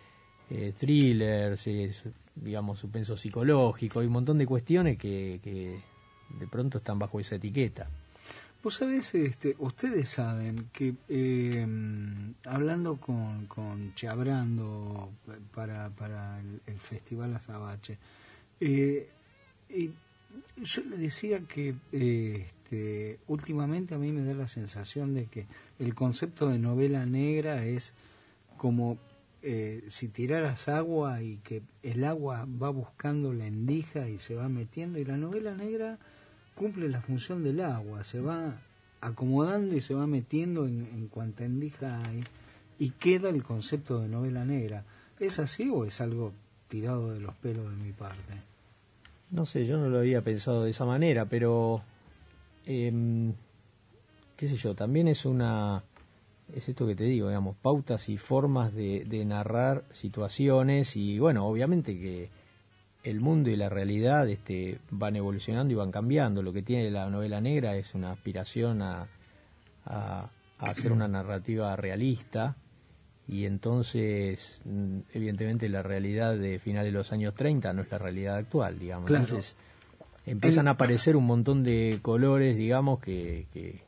eh, 0.49 0.73
thrillers, 0.77 1.67
eh, 1.67 1.91
digamos, 2.36 2.79
suspenso 2.79 3.17
psicológico, 3.17 3.99
hay 3.99 4.07
un 4.07 4.13
montón 4.13 4.38
de 4.38 4.45
cuestiones 4.45 4.97
que, 4.97 5.39
que 5.43 5.81
de 6.39 6.47
pronto 6.47 6.77
están 6.77 6.97
bajo 6.97 7.19
esa 7.19 7.36
etiqueta. 7.36 7.89
Vos 8.63 8.76
sabés, 8.76 9.13
este, 9.15 9.56
ustedes 9.60 10.10
saben 10.10 10.70
que 10.74 10.96
eh, 11.08 11.65
hablando 12.46 12.98
con, 12.98 13.46
con 13.46 13.93
Chabrando 13.96 15.12
para, 15.54 15.89
para 15.89 16.39
el, 16.39 16.80
Festival 16.80 17.36
Azabache, 17.36 17.98
eh, 18.60 19.10
y 19.70 19.91
yo 20.58 20.84
le 20.84 20.98
decía 20.98 21.39
que 21.41 21.76
eh, 21.91 22.48
este, 22.67 23.20
últimamente 23.28 23.96
a 23.96 23.98
mí 23.98 24.12
me 24.12 24.26
da 24.26 24.34
la 24.34 24.50
sensación 24.50 25.13
de 25.13 25.28
que 25.28 25.46
el 25.80 25.96
concepto 25.96 26.50
de 26.50 26.60
novela 26.60 27.06
negra 27.06 27.63
es 27.63 27.93
como 28.58 28.98
eh, 29.41 29.86
si 29.88 30.10
tiraras 30.10 30.67
agua 30.67 31.22
y 31.22 31.38
que 31.38 31.62
el 31.82 32.04
agua 32.04 32.46
va 32.62 32.70
buscando 32.70 33.32
la 33.32 33.46
endija 33.46 34.10
y 34.10 34.20
se 34.20 34.36
va 34.36 34.50
metiendo 34.50 35.00
y 35.00 35.06
la 35.06 35.15
novela 35.15 35.56
negra 35.56 35.98
cumple 36.58 36.89
la 36.89 37.02
función 37.02 37.43
del 37.43 37.62
agua, 37.62 38.04
se 38.04 38.20
va 38.20 38.60
acomodando 39.00 39.76
y 39.76 39.82
se 39.82 39.93
va 39.93 40.08
metiendo 40.08 40.65
en, 40.65 40.88
en 40.93 41.08
cuanta 41.08 41.46
endija 41.46 42.02
hay 42.04 42.24
y 42.80 42.89
queda 42.91 43.30
el 43.30 43.43
concepto 43.43 44.00
de 44.02 44.08
novela 44.08 44.43
negra. 44.43 44.84
¿Es 45.20 45.39
así 45.39 45.70
o 45.70 45.86
es 45.86 46.02
algo 46.02 46.34
tirado 46.67 47.13
de 47.13 47.20
los 47.20 47.36
pelos 47.36 47.70
de 47.70 47.78
mi 47.78 47.91
parte? 47.91 48.34
No 49.30 49.46
sé, 49.46 49.65
yo 49.65 49.78
no 49.78 49.89
lo 49.89 50.00
había 50.00 50.22
pensado 50.22 50.63
de 50.63 50.72
esa 50.72 50.86
manera, 50.86 51.26
pero 51.26 51.82
em, 52.65 53.34
qué 54.36 54.48
sé 54.48 54.56
yo, 54.56 54.74
también 54.74 55.08
es 55.08 55.26
una 55.26 55.84
es 56.56 56.70
esto 56.70 56.88
que 56.88 56.96
te 56.96 57.04
digo, 57.04 57.28
digamos, 57.28 57.58
pautas 57.58 58.08
y 58.08 58.17
formas 58.17 58.74
de, 58.74 59.04
de 59.06 59.26
narrar 59.26 59.84
situaciones 59.91 60.96
y 60.96 61.20
bueno, 61.20 61.46
obviamente 61.46 62.00
que 62.00 62.30
el 63.03 63.19
mundo 63.21 63.49
y 63.49 63.55
la 63.55 63.69
realidad 63.69 64.27
este, 64.29 64.79
van 64.91 65.15
evolucionando 65.15 65.73
y 65.73 65.75
van 65.75 65.91
cambiando. 65.91 66.41
Lo 66.41 66.53
que 66.53 66.62
tiene 66.62 66.91
la 66.91 67.10
novela 67.10 67.41
negra 67.41 67.75
es 67.75 67.93
una 67.93 68.12
aspiración 68.12 68.81
a, 68.81 69.07
a, 69.86 70.29
a 70.60 70.69
hacer 70.69 70.91
una 70.91 71.07
narrativa 71.07 71.75
realista 71.75 72.55
y 73.27 73.45
entonces, 73.45 74.62
mm, 74.63 74.99
evidentemente, 75.13 75.67
la 75.67 75.83
realidad 75.83 76.38
de 76.38 76.60
finales 76.60 76.93
de 76.93 76.97
los 76.97 77.12
años 77.12 77.36
30 77.36 77.73
no 77.73 77.81
es 77.81 77.91
la 77.91 77.97
realidad 77.97 78.38
actual, 78.38 78.79
digamos. 78.79 79.07
Claro. 79.07 79.25
Entonces, 79.25 79.55
empiezan 80.25 80.67
a 80.67 80.71
aparecer 80.71 81.17
un 81.17 81.25
montón 81.25 81.63
de 81.63 81.99
colores, 82.01 82.55
digamos, 82.55 82.99
que, 82.99 83.47
que, 83.51 83.81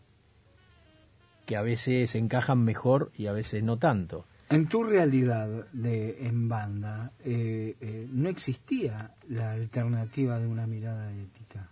que 1.45 1.55
a 1.55 1.61
veces 1.61 2.15
encajan 2.15 2.63
mejor 2.63 3.11
y 3.17 3.27
a 3.27 3.31
veces 3.31 3.63
no 3.63 3.77
tanto. 3.77 4.25
En 4.49 4.67
tu 4.67 4.83
realidad 4.83 5.67
de 5.73 6.25
en 6.25 6.49
banda, 6.49 7.12
eh, 7.23 7.75
eh, 7.79 8.07
no 8.12 8.29
existía 8.29 9.13
la 9.27 9.51
alternativa 9.51 10.39
de 10.39 10.47
una 10.47 10.65
mirada 10.65 11.12
ética. 11.13 11.69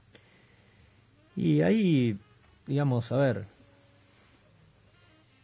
Y 1.36 1.62
ahí, 1.62 2.20
digamos, 2.68 3.12
a 3.12 3.18
ver, 3.18 3.48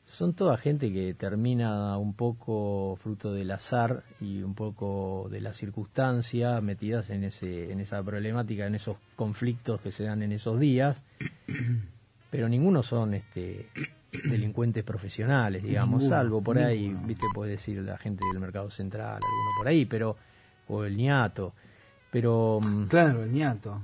son 0.05 0.35
toda 0.35 0.57
gente 0.57 0.93
que 0.93 1.15
termina 1.15 1.97
un 1.97 2.13
poco 2.13 2.99
fruto 3.01 3.33
del 3.33 3.49
azar 3.49 4.03
y 4.21 4.43
un 4.43 4.53
poco 4.53 5.27
de 5.31 5.41
la 5.41 5.53
circunstancia 5.53 6.61
metidas 6.61 7.09
en 7.09 7.23
ese 7.23 7.71
en 7.71 7.79
esa 7.79 8.03
problemática, 8.03 8.67
en 8.67 8.75
esos 8.75 8.97
conflictos 9.15 9.81
que 9.81 9.91
se 9.91 10.03
dan 10.03 10.21
en 10.21 10.31
esos 10.31 10.59
días, 10.59 11.01
pero 12.29 12.47
ninguno 12.47 12.83
son 12.83 13.15
este 13.15 13.69
delincuentes 14.29 14.83
profesionales, 14.83 15.63
digamos, 15.63 16.01
Ninguno, 16.03 16.17
salvo 16.17 16.41
por 16.41 16.57
ahí, 16.57 16.95
viste, 17.05 17.25
puede 17.33 17.51
decir 17.51 17.81
la 17.81 17.97
gente 17.97 18.23
del 18.31 18.39
mercado 18.39 18.69
central, 18.69 19.15
alguno 19.15 19.49
por 19.57 19.67
ahí, 19.67 19.85
pero 19.85 20.15
o 20.67 20.83
el 20.83 20.95
ñato, 20.95 21.53
pero 22.11 22.59
mm, 22.63 22.85
Claro, 22.85 23.23
el 23.23 23.31
ñato. 23.31 23.81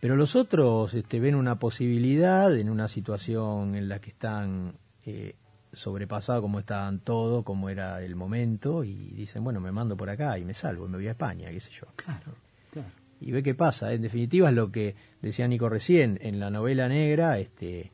pero 0.00 0.16
los 0.16 0.36
otros 0.36 0.94
este, 0.94 1.20
ven 1.20 1.34
una 1.34 1.58
posibilidad 1.58 2.56
en 2.56 2.70
una 2.70 2.88
situación 2.88 3.74
en 3.74 3.88
la 3.88 3.98
que 4.00 4.10
están 4.10 4.74
eh, 5.04 5.34
sobrepasados 5.72 6.40
como 6.42 6.58
estaban 6.60 7.00
todos, 7.00 7.44
como 7.44 7.68
era 7.68 8.00
el 8.02 8.14
momento, 8.16 8.82
y 8.84 8.94
dicen, 9.14 9.44
bueno, 9.44 9.60
me 9.60 9.72
mando 9.72 9.96
por 9.96 10.08
acá 10.08 10.38
y 10.38 10.44
me 10.44 10.54
salvo, 10.54 10.86
y 10.86 10.88
me 10.88 10.96
voy 10.96 11.08
a 11.08 11.10
España, 11.10 11.50
qué 11.50 11.60
sé 11.60 11.70
yo. 11.72 11.86
Claro, 11.96 12.32
claro. 12.72 12.88
Y 13.20 13.30
ve 13.32 13.42
qué 13.42 13.54
pasa. 13.54 13.92
En 13.92 14.02
definitiva 14.02 14.48
es 14.50 14.54
lo 14.54 14.70
que 14.70 14.94
decía 15.22 15.48
Nico 15.48 15.68
recién, 15.68 16.18
en 16.22 16.38
la 16.40 16.50
novela 16.50 16.88
negra 16.88 17.38
este, 17.38 17.90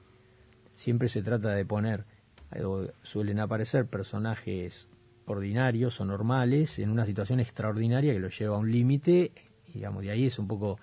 siempre 0.83 1.09
se 1.09 1.23
trata 1.23 1.51
de 1.55 1.65
poner, 1.65 2.05
suelen 3.03 3.39
aparecer 3.39 3.87
personajes 3.87 4.89
ordinarios 5.27 6.01
o 6.01 6.05
normales 6.05 6.81
en 6.81 6.91
una 6.91 7.07
situación 7.07 7.39
extraordinaria 7.39 8.13
que 8.13 8.19
los 8.19 8.37
lleva 8.37 8.57
a 8.57 8.59
un 8.59 8.73
límite, 8.73 9.31
y 9.69 9.75
digamos, 9.75 10.03
de 10.03 10.11
ahí 10.11 10.27
es 10.27 10.39
un 10.41 10.49
poco 10.49 10.79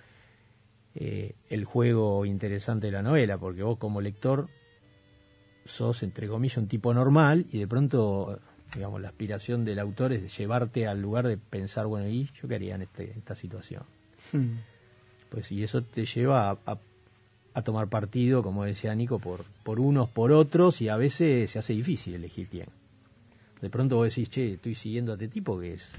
eh, 0.95 1.35
el 1.49 1.65
juego 1.65 2.25
interesante 2.25 2.87
de 2.87 2.93
la 2.93 3.01
novela, 3.01 3.37
porque 3.37 3.61
vos 3.61 3.77
como 3.77 3.99
lector 3.99 4.47
sos, 5.65 6.01
entre 6.01 6.29
comillas, 6.29 6.57
un 6.57 6.67
tipo 6.69 6.93
normal 6.93 7.45
y 7.51 7.59
de 7.59 7.67
pronto, 7.67 8.39
digamos, 8.73 9.01
la 9.01 9.09
aspiración 9.09 9.65
del 9.65 9.79
autor 9.79 10.13
es 10.13 10.35
llevarte 10.37 10.87
al 10.87 11.01
lugar 11.01 11.27
de 11.27 11.37
pensar, 11.37 11.87
bueno, 11.87 12.07
¿y 12.07 12.29
yo 12.41 12.47
qué 12.47 12.55
haría 12.55 12.75
en, 12.75 12.83
este, 12.83 13.11
esta 13.17 13.35
situación? 13.35 13.83
Hmm. 14.31 14.59
Pues 15.29 15.51
y 15.51 15.61
eso 15.61 15.83
te 15.83 16.05
lleva 16.05 16.49
a, 16.51 16.57
a- 16.65 16.79
a 17.53 17.61
tomar 17.61 17.87
partido, 17.89 18.43
como 18.43 18.63
decía 18.63 18.93
Nico, 18.95 19.19
por, 19.19 19.43
por 19.63 19.79
unos, 19.79 20.09
por 20.09 20.31
otros, 20.31 20.81
y 20.81 20.89
a 20.89 20.95
veces 20.97 21.49
se 21.51 21.59
hace 21.59 21.73
difícil 21.73 22.13
elegir 22.15 22.47
quién. 22.47 22.67
De 23.61 23.69
pronto 23.69 23.97
vos 23.97 24.07
decís, 24.09 24.29
che, 24.29 24.53
estoy 24.53 24.75
siguiendo 24.75 25.11
a 25.11 25.15
este 25.15 25.27
tipo 25.27 25.59
que 25.59 25.73
es 25.73 25.93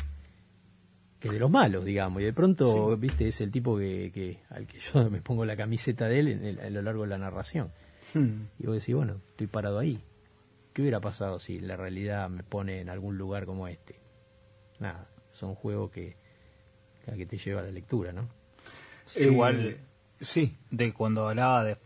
que 1.19 1.29
es 1.29 1.35
de 1.35 1.41
los 1.41 1.51
malos, 1.51 1.85
digamos, 1.85 2.23
y 2.23 2.25
de 2.25 2.33
pronto, 2.33 2.97
viste, 2.97 3.29
es 3.29 3.43
el 3.43 3.51
tipo 3.51 3.77
que, 3.77 4.11
que 4.15 4.39
al 4.49 4.67
que 4.67 4.79
yo 4.79 5.11
me 5.11 5.21
pongo 5.21 5.45
la 5.45 5.55
camiseta 5.55 6.09
de 6.09 6.19
él 6.21 6.29
en 6.29 6.45
el- 6.47 6.61
a 6.61 6.71
lo 6.71 6.81
largo 6.81 7.03
de 7.03 7.09
la 7.09 7.19
narración. 7.19 7.71
Hmm. 8.15 8.45
Y 8.59 8.67
vos 8.67 8.77
decís, 8.77 8.95
bueno, 8.95 9.21
estoy 9.29 9.47
parado 9.47 9.79
ahí. 9.79 10.01
¿Qué 10.73 10.81
hubiera 10.81 10.99
pasado 11.01 11.39
si 11.39 11.61
la 11.61 11.77
realidad 11.77 12.31
me 12.31 12.43
pone 12.43 12.81
en 12.81 12.89
algún 12.89 13.19
lugar 13.19 13.45
como 13.45 13.69
este? 13.69 13.97
Nada, 14.79 15.09
son 15.33 15.55
juegos 15.57 15.91
que, 15.91 16.17
que, 17.05 17.17
que 17.19 17.27
te 17.27 17.37
lleva 17.37 17.61
a 17.61 17.65
la 17.65 17.71
lectura, 17.71 18.13
¿no? 18.13 18.23
Eh, 19.15 19.27
Igual- 19.27 19.77
Sí, 20.21 20.57
de 20.71 20.93
cuando 20.93 21.29
hablaba 21.29 21.65
de 21.65 21.77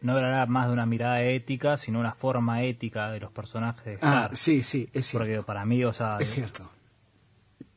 no 0.00 0.12
hablaba 0.14 0.46
más 0.46 0.66
de 0.68 0.72
una 0.72 0.86
mirada 0.86 1.22
ética 1.22 1.76
sino 1.76 1.98
una 1.98 2.12
forma 2.12 2.62
ética 2.62 3.10
de 3.10 3.20
los 3.20 3.32
personajes 3.32 3.84
de 3.84 3.98
ah, 4.02 4.30
sí, 4.32 4.62
sí, 4.62 4.88
es 4.92 5.06
cierto. 5.06 5.26
porque 5.26 5.42
para 5.42 5.64
mí 5.64 5.82
o 5.84 5.92
sea 5.92 6.18
Es 6.20 6.30
cierto. 6.30 6.70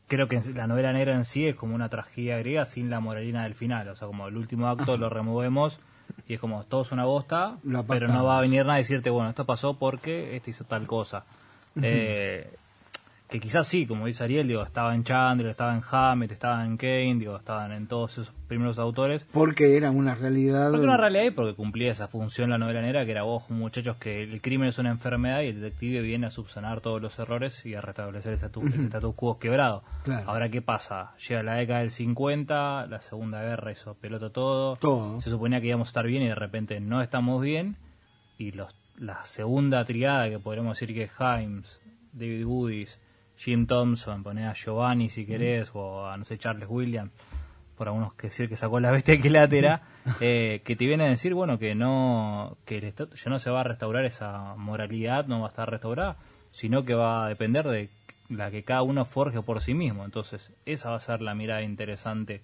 creo 0.08 0.28
que 0.28 0.40
la 0.54 0.68
novela 0.68 0.94
negra 0.94 1.14
en 1.14 1.26
sí 1.26 1.48
es 1.48 1.56
como 1.56 1.74
una 1.74 1.90
tragedia 1.90 2.38
griega 2.38 2.66
sin 2.66 2.90
la 2.90 3.00
moralina 3.00 3.44
del 3.44 3.56
final. 3.56 3.88
O 3.90 3.96
sea 3.96 4.08
como 4.08 4.28
el 4.28 4.38
último 4.38 4.68
acto 4.68 4.98
lo 4.98 5.10
removemos 5.10 5.80
y 6.28 6.36
es 6.36 6.40
como 6.40 6.64
todo 6.66 6.82
es 6.84 6.92
una 6.92 7.06
bosta 7.06 7.58
pero 7.88 8.08
no 8.08 8.26
va 8.26 8.38
a 8.38 8.42
venir 8.42 8.66
nadie 8.66 8.76
a 8.76 8.84
decirte 8.84 9.10
bueno 9.10 9.30
esto 9.30 9.46
pasó 9.46 9.80
porque 9.80 10.36
este 10.36 10.52
hizo 10.52 10.64
tal 10.66 10.86
cosa 10.88 11.24
Eh, 11.82 12.54
que 13.32 13.40
quizás 13.40 13.66
sí, 13.66 13.88
como 13.88 14.08
dice 14.08 14.26
Ariel, 14.26 14.46
digo, 14.46 14.62
estaba 14.62 14.94
en 14.94 15.06
Chandler, 15.06 15.48
estaba 15.52 15.74
en 15.74 15.82
Hammett, 15.90 16.34
estaba 16.34 16.66
en 16.66 16.76
Kane, 16.76 17.16
digo, 17.16 17.38
estaban 17.38 17.72
en 17.72 17.88
todos 17.88 18.12
esos 18.18 18.34
primeros 18.50 18.78
autores, 18.78 19.26
Porque 19.32 19.78
era 19.78 19.90
una 19.90 20.16
realidad. 20.16 20.70
Porque 20.70 20.84
una 20.84 20.98
realidad 20.98 21.24
y 21.24 21.32
porque 21.32 21.56
cumplía 21.56 21.94
esa 21.94 22.10
función 22.10 22.50
la 22.50 22.58
novela 22.58 22.82
negra, 22.82 23.06
que 23.06 23.12
era 23.12 23.24
vos, 23.24 23.50
muchachos, 23.50 23.96
que 23.96 24.24
el 24.24 24.42
crimen 24.42 24.68
es 24.68 24.80
una 24.80 24.90
enfermedad 24.90 25.44
y 25.44 25.48
el 25.48 25.62
detective 25.62 26.02
viene 26.02 26.28
a 26.28 26.30
subsanar 26.30 26.82
todos 26.82 27.02
los 27.02 27.18
errores 27.20 27.66
y 27.66 27.74
a 27.74 27.80
restablecer 27.80 28.34
ese 28.34 28.48
status, 28.48 28.66
ese 28.66 28.84
status 28.84 29.16
quo 29.16 29.40
quebrado. 29.40 29.84
Claro. 30.04 30.30
Ahora, 30.30 30.50
¿qué 30.50 30.62
pasa? 30.62 31.16
Llega 31.26 31.42
la 31.42 31.54
década 31.54 31.80
del 31.80 31.92
50, 31.92 32.88
la 32.88 33.00
Segunda 33.00 33.42
Guerra 33.42 33.72
hizo 33.72 33.94
pelota 33.94 34.30
todo. 34.30 34.76
Todo. 34.76 35.22
Se 35.22 35.30
suponía 35.30 35.62
que 35.62 35.68
íbamos 35.68 35.88
a 35.88 35.92
estar 35.92 36.06
bien 36.06 36.24
y 36.24 36.28
de 36.28 36.36
repente 36.36 36.82
no 36.82 37.02
estamos 37.02 37.42
bien. 37.42 37.78
Y 38.38 38.52
los, 38.52 38.76
la 39.00 39.24
segunda 39.24 39.86
triada, 39.86 40.30
que 40.30 40.38
podríamos 40.38 40.78
decir 40.78 40.94
que 40.94 41.04
es 41.04 41.12
Himes, 41.18 41.80
David 42.12 42.46
Woodis, 42.46 43.00
Jim 43.44 43.66
Thompson, 43.66 44.22
poner 44.22 44.48
a 44.48 44.54
Giovanni 44.54 45.10
si 45.10 45.26
querés, 45.26 45.72
o 45.74 46.06
a 46.06 46.16
no 46.16 46.24
sé, 46.24 46.38
Charles 46.38 46.68
Williams, 46.70 47.12
por 47.76 47.88
algunos 47.88 48.14
que 48.14 48.28
decir 48.28 48.48
que 48.48 48.56
sacó 48.56 48.80
la 48.80 48.92
bestia 48.92 49.16
equilátera, 49.16 49.82
eh, 50.22 50.62
que 50.64 50.76
te 50.76 50.86
viene 50.86 51.06
a 51.06 51.08
decir, 51.08 51.34
bueno, 51.34 51.58
que 51.58 51.74
no, 51.74 52.58
que 52.66 52.78
el 52.78 52.94
ya 52.94 53.30
no 53.32 53.40
se 53.40 53.50
va 53.50 53.62
a 53.62 53.64
restaurar 53.64 54.06
esa 54.06 54.54
moralidad, 54.56 55.26
no 55.26 55.40
va 55.40 55.48
a 55.48 55.50
estar 55.50 55.70
restaurada, 55.72 56.18
sino 56.52 56.86
que 56.86 56.94
va 56.94 57.26
a 57.26 57.30
depender 57.30 57.68
de 57.68 57.90
la 58.30 58.52
que 58.52 58.64
cada 58.64 58.84
uno 58.84 59.06
forje 59.06 59.42
por 59.42 59.62
sí 59.62 59.74
mismo. 59.74 60.06
Entonces, 60.06 60.52
esa 60.68 60.92
va 60.92 60.98
a 60.98 61.00
ser 61.00 61.22
la 61.22 61.34
mirada 61.34 61.64
interesante 61.64 62.44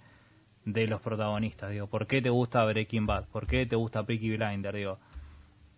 de 0.66 0.88
los 0.88 1.00
protagonistas. 1.00 1.70
Digo, 1.70 1.86
¿por 1.86 2.08
qué 2.08 2.24
te 2.24 2.30
gusta 2.30 2.66
Breaking 2.66 3.06
Bad? 3.06 3.26
¿Por 3.26 3.46
qué 3.46 3.68
te 3.68 3.76
gusta 3.76 4.04
Peaky 4.04 4.36
Blinder? 4.36 4.76
Digo, 4.76 4.98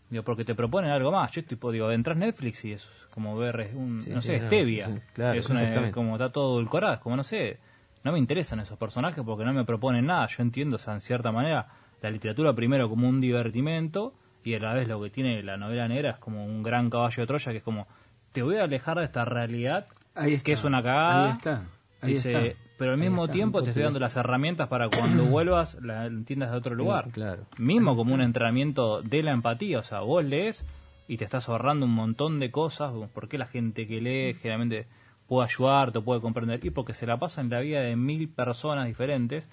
digo 0.09 0.23
porque 0.23 0.43
te 0.45 0.55
proponen 0.55 0.91
algo 0.91 1.11
más. 1.11 1.31
Yo 1.31 1.43
tipo, 1.43 1.71
digo, 1.71 1.91
entras 1.91 2.17
Netflix 2.17 2.65
y 2.65 2.73
es 2.73 2.87
como 3.11 3.37
ver 3.37 3.71
un, 3.75 4.01
Sí, 4.01 4.09
no 4.11 4.21
sí, 4.21 4.27
sé, 4.29 4.39
stevia. 4.41 4.87
sí, 4.87 4.93
claro, 5.13 5.39
es 5.39 5.49
una, 5.49 5.91
como 5.91 6.15
está 6.15 6.31
todo 6.31 6.57
edulcorado, 6.57 6.93
es 6.95 6.99
como 6.99 7.15
no 7.15 7.23
sé, 7.23 7.59
no 8.03 8.11
me 8.11 8.19
interesan 8.19 8.59
esos 8.59 8.77
personajes 8.77 9.23
porque 9.25 9.43
no 9.45 9.53
me 9.53 9.65
proponen 9.65 10.05
nada. 10.05 10.25
Yo 10.27 10.41
entiendo, 10.43 10.77
o 10.77 10.79
sea, 10.79 10.93
en 10.93 11.01
cierta 11.01 11.31
manera, 11.31 11.67
la 12.01 12.09
literatura 12.09 12.53
primero 12.53 12.89
como 12.89 13.07
un 13.09 13.19
divertimento 13.21 14.13
y 14.43 14.53
a 14.55 14.59
la 14.59 14.73
vez 14.73 14.87
lo 14.87 15.01
que 15.01 15.09
tiene 15.09 15.43
la 15.43 15.57
novela 15.57 15.87
negra 15.87 16.11
es 16.11 16.17
como 16.17 16.45
un 16.45 16.63
gran 16.63 16.89
caballo 16.89 17.21
de 17.23 17.27
Troya 17.27 17.51
que 17.51 17.57
es 17.57 17.63
como, 17.63 17.87
te 18.31 18.41
voy 18.41 18.55
a 18.57 18.63
alejar 18.63 18.97
de 18.99 19.05
esta 19.05 19.25
realidad 19.25 19.87
Ahí 20.15 20.33
está. 20.33 20.45
que 20.45 20.53
es 20.53 20.63
una 20.63 20.81
cagada. 20.81 21.25
Ahí 21.25 21.31
está. 21.33 21.63
Ahí 22.01 22.13
Dice, 22.13 22.47
está. 22.49 22.68
Pero 22.79 22.93
al 22.93 22.97
mismo 22.97 23.25
está. 23.25 23.33
tiempo 23.33 23.61
te 23.61 23.69
estoy 23.69 23.83
dando 23.83 23.99
las 23.99 24.15
herramientas 24.15 24.67
para 24.69 24.89
cuando 24.89 25.25
vuelvas 25.25 25.75
la 25.81 26.05
entiendas 26.07 26.49
de 26.51 26.57
otro 26.57 26.73
lugar. 26.73 27.09
claro. 27.11 27.43
Mismo 27.57 27.95
como 27.95 28.13
un 28.15 28.21
entrenamiento 28.21 29.01
de 29.03 29.21
la 29.21 29.31
empatía, 29.31 29.79
o 29.79 29.83
sea, 29.83 29.99
vos 29.99 30.23
lees 30.23 30.65
y 31.07 31.17
te 31.17 31.25
estás 31.25 31.49
ahorrando 31.49 31.85
un 31.85 31.91
montón 31.93 32.39
de 32.39 32.49
cosas, 32.51 32.93
porque 33.13 33.37
la 33.37 33.45
gente 33.47 33.85
que 33.85 33.99
lee 33.99 34.33
generalmente 34.33 34.87
puede 35.27 35.45
ayudarte 35.45 35.99
puede 36.01 36.21
comprender, 36.21 36.63
y 36.65 36.69
porque 36.71 36.93
se 36.93 37.05
la 37.05 37.17
pasa 37.17 37.41
en 37.41 37.49
la 37.49 37.59
vida 37.59 37.81
de 37.81 37.95
mil 37.95 38.29
personas 38.29 38.87
diferentes, 38.87 39.47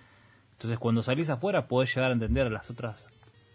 entonces 0.53 0.79
cuando 0.79 1.03
salís 1.03 1.29
afuera 1.29 1.67
podés 1.67 1.95
llegar 1.95 2.11
a 2.11 2.15
entender 2.15 2.47
a 2.47 2.51
las 2.51 2.71
otras. 2.71 3.05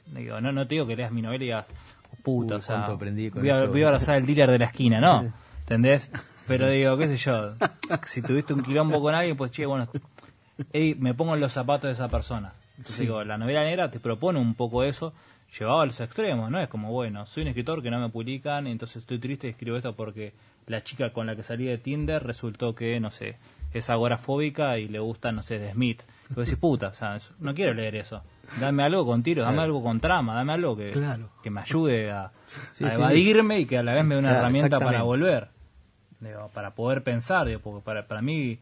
Digo, 0.07 0.41
no, 0.41 0.51
no 0.51 0.67
te 0.67 0.75
digo 0.75 0.85
que 0.85 0.95
leas 0.97 1.11
mi 1.11 1.21
novela 1.21 1.43
y 1.43 1.47
digas, 1.47 1.65
"Oh, 2.11 2.17
puta, 2.21 2.55
Uy, 2.55 2.59
o 2.59 2.61
sea, 2.61 2.75
cuánto 2.75 2.91
aprendí 2.93 3.29
con 3.29 3.41
voy 3.41 3.49
a, 3.49 3.59
esto". 3.59 3.71
voy 3.71 3.83
a 3.83 3.87
abrazar 3.87 4.15
al 4.15 4.25
dealer 4.25 4.51
de 4.51 4.59
la 4.59 4.65
esquina, 4.65 4.99
¿no? 4.99 5.31
¿Entendés? 5.61 6.09
Pero 6.57 6.67
digo, 6.69 6.97
qué 6.97 7.07
sé 7.07 7.17
yo, 7.17 7.53
si 8.05 8.21
tuviste 8.21 8.53
un 8.53 8.61
quilombo 8.63 9.01
con 9.01 9.13
alguien, 9.15 9.35
pues 9.37 9.51
che, 9.51 9.65
bueno, 9.65 9.87
ey, 10.73 10.95
me 10.95 11.13
pongo 11.13 11.33
en 11.35 11.41
los 11.41 11.53
zapatos 11.53 11.83
de 11.87 11.91
esa 11.93 12.07
persona. 12.07 12.53
Entonces 12.77 12.99
digo, 12.99 13.23
la 13.23 13.37
novela 13.37 13.63
negra 13.63 13.89
te 13.91 13.99
propone 13.99 14.39
un 14.39 14.55
poco 14.55 14.83
eso, 14.83 15.13
llevado 15.57 15.81
a 15.81 15.85
los 15.85 15.99
extremos, 15.99 16.49
¿no? 16.49 16.59
Es 16.59 16.69
como, 16.69 16.91
bueno, 16.91 17.25
soy 17.27 17.43
un 17.43 17.49
escritor 17.49 17.83
que 17.83 17.91
no 17.91 17.99
me 17.99 18.09
publican, 18.09 18.67
entonces 18.67 18.97
estoy 18.97 19.19
triste 19.19 19.47
y 19.47 19.49
escribo 19.51 19.77
esto 19.77 19.93
porque 19.95 20.33
la 20.67 20.83
chica 20.83 21.11
con 21.11 21.27
la 21.27 21.35
que 21.35 21.43
salí 21.43 21.65
de 21.65 21.77
Tinder 21.77 22.23
resultó 22.23 22.73
que, 22.73 22.99
no 22.99 23.11
sé, 23.11 23.37
es 23.73 23.89
agorafóbica 23.89 24.77
y 24.79 24.87
le 24.87 24.99
gusta, 24.99 25.31
no 25.31 25.43
sé, 25.43 25.59
de 25.59 25.71
Smith. 25.71 26.01
Y 26.29 26.33
vos 26.33 26.45
decís, 26.45 26.59
puta, 26.59 26.87
o 26.87 26.93
sea, 26.93 27.17
no 27.39 27.53
quiero 27.53 27.73
leer 27.73 27.95
eso. 27.97 28.21
Dame 28.59 28.83
algo 28.83 29.05
con 29.05 29.21
tiro, 29.23 29.43
dame 29.43 29.61
algo 29.61 29.83
con 29.83 29.99
trama, 29.99 30.35
dame 30.35 30.53
algo 30.53 30.75
que, 30.75 30.91
Claro. 30.91 31.29
que 31.43 31.49
me 31.49 31.61
ayude 31.61 32.11
a, 32.11 32.31
Sí, 32.73 32.83
a 32.85 32.89
sí. 32.89 32.95
evadirme 32.95 33.59
y 33.59 33.65
que 33.65 33.77
a 33.77 33.83
la 33.83 33.93
vez 33.93 34.03
me 34.05 34.15
dé 34.15 34.19
una 34.19 34.29
Claro, 34.29 34.39
herramienta 34.45 34.79
para 34.79 35.03
volver. 35.03 35.47
Digo, 36.21 36.49
para 36.53 36.71
poder 36.71 37.03
pensar, 37.03 37.47
digo, 37.47 37.59
porque 37.59 37.83
para, 37.83 38.07
para 38.07 38.21
mí 38.21 38.59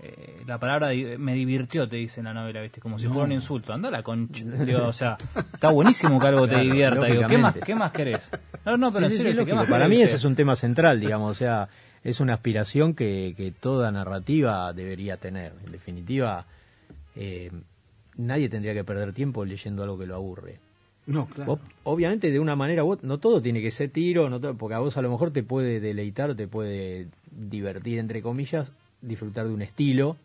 eh, 0.00 0.42
la 0.46 0.58
palabra 0.58 0.88
me 1.18 1.34
divirtió, 1.34 1.88
te 1.88 1.96
dice 1.96 2.20
en 2.20 2.24
la 2.24 2.34
novela, 2.34 2.60
¿viste? 2.60 2.80
Como 2.80 2.98
si 2.98 3.06
fuera 3.06 3.24
un 3.24 3.32
insulto. 3.32 3.72
Anda 3.72 3.90
la 3.90 4.02
concha. 4.02 4.44
Digo, 4.64 4.86
o 4.86 4.92
sea, 4.92 5.16
está 5.54 5.70
buenísimo 5.70 6.18
que 6.20 6.26
algo 6.26 6.48
te 6.48 6.58
divierta. 6.58 7.06
Digo, 7.06 7.26
¿qué 7.26 7.38
más. 7.38 7.54
¿qué 7.54 7.74
más 7.74 7.92
querés? 7.92 8.28
No, 8.64 8.76
no, 8.76 8.92
pero 8.92 9.08
Sí, 9.08 9.16
en 9.16 9.22
serio, 9.22 9.42
sí, 9.42 9.46
¿qué 9.46 9.52
lógico. 9.52 9.56
más 9.56 9.68
Para 9.68 9.84
querés, 9.84 9.98
mí 9.98 10.02
ese 10.02 10.16
es 10.16 10.24
un 10.24 10.34
tema 10.34 10.56
central, 10.56 11.00
digamos, 11.00 11.30
o 11.30 11.34
sea, 11.34 11.68
es 12.04 12.20
una 12.20 12.34
aspiración 12.34 12.94
que, 12.94 13.34
que 13.36 13.52
toda 13.52 13.90
narrativa 13.90 14.72
debería 14.72 15.16
tener. 15.18 15.52
En 15.64 15.72
definitiva, 15.72 16.46
eh, 17.14 17.50
nadie 18.16 18.48
tendría 18.48 18.74
que 18.74 18.84
perder 18.84 19.12
tiempo 19.12 19.44
leyendo 19.44 19.82
algo 19.84 19.98
que 19.98 20.06
lo 20.06 20.16
aburre. 20.16 20.58
No, 21.06 21.26
claro. 21.26 21.52
Vos, 21.56 21.60
obviamente, 21.84 22.30
de 22.30 22.38
una 22.38 22.54
manera, 22.56 22.82
vos- 22.84 23.02
no 23.02 23.18
todo 23.18 23.42
tiene 23.42 23.60
que 23.60 23.70
ser 23.70 23.90
tiro, 23.90 24.30
no 24.30 24.40
todo- 24.40 24.54
porque 24.54 24.74
a 24.74 24.78
vos 24.78 24.96
a 24.96 25.02
lo 25.02 25.10
mejor 25.10 25.32
te 25.32 25.42
puede 25.42 25.80
deleitar 25.80 26.30
o 26.30 26.36
te 26.36 26.46
puede 26.46 27.08
divertir, 27.30 27.98
entre 27.98 28.22
comillas, 28.22 28.70
disfrutar 29.00 29.48
de 29.48 29.54
un 29.54 29.62
estilo, 29.62 30.16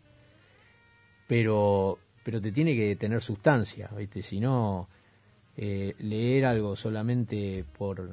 pero, 1.26 1.98
pero 2.24 2.40
te 2.40 2.52
tiene 2.52 2.74
que 2.74 2.96
tener 2.96 3.20
sustancia, 3.20 3.90
¿viste? 3.96 4.22
Si 4.22 4.40
no, 4.40 4.88
eh, 5.56 5.94
leer 5.98 6.44
algo 6.46 6.76
solamente 6.76 7.64
por 7.76 8.10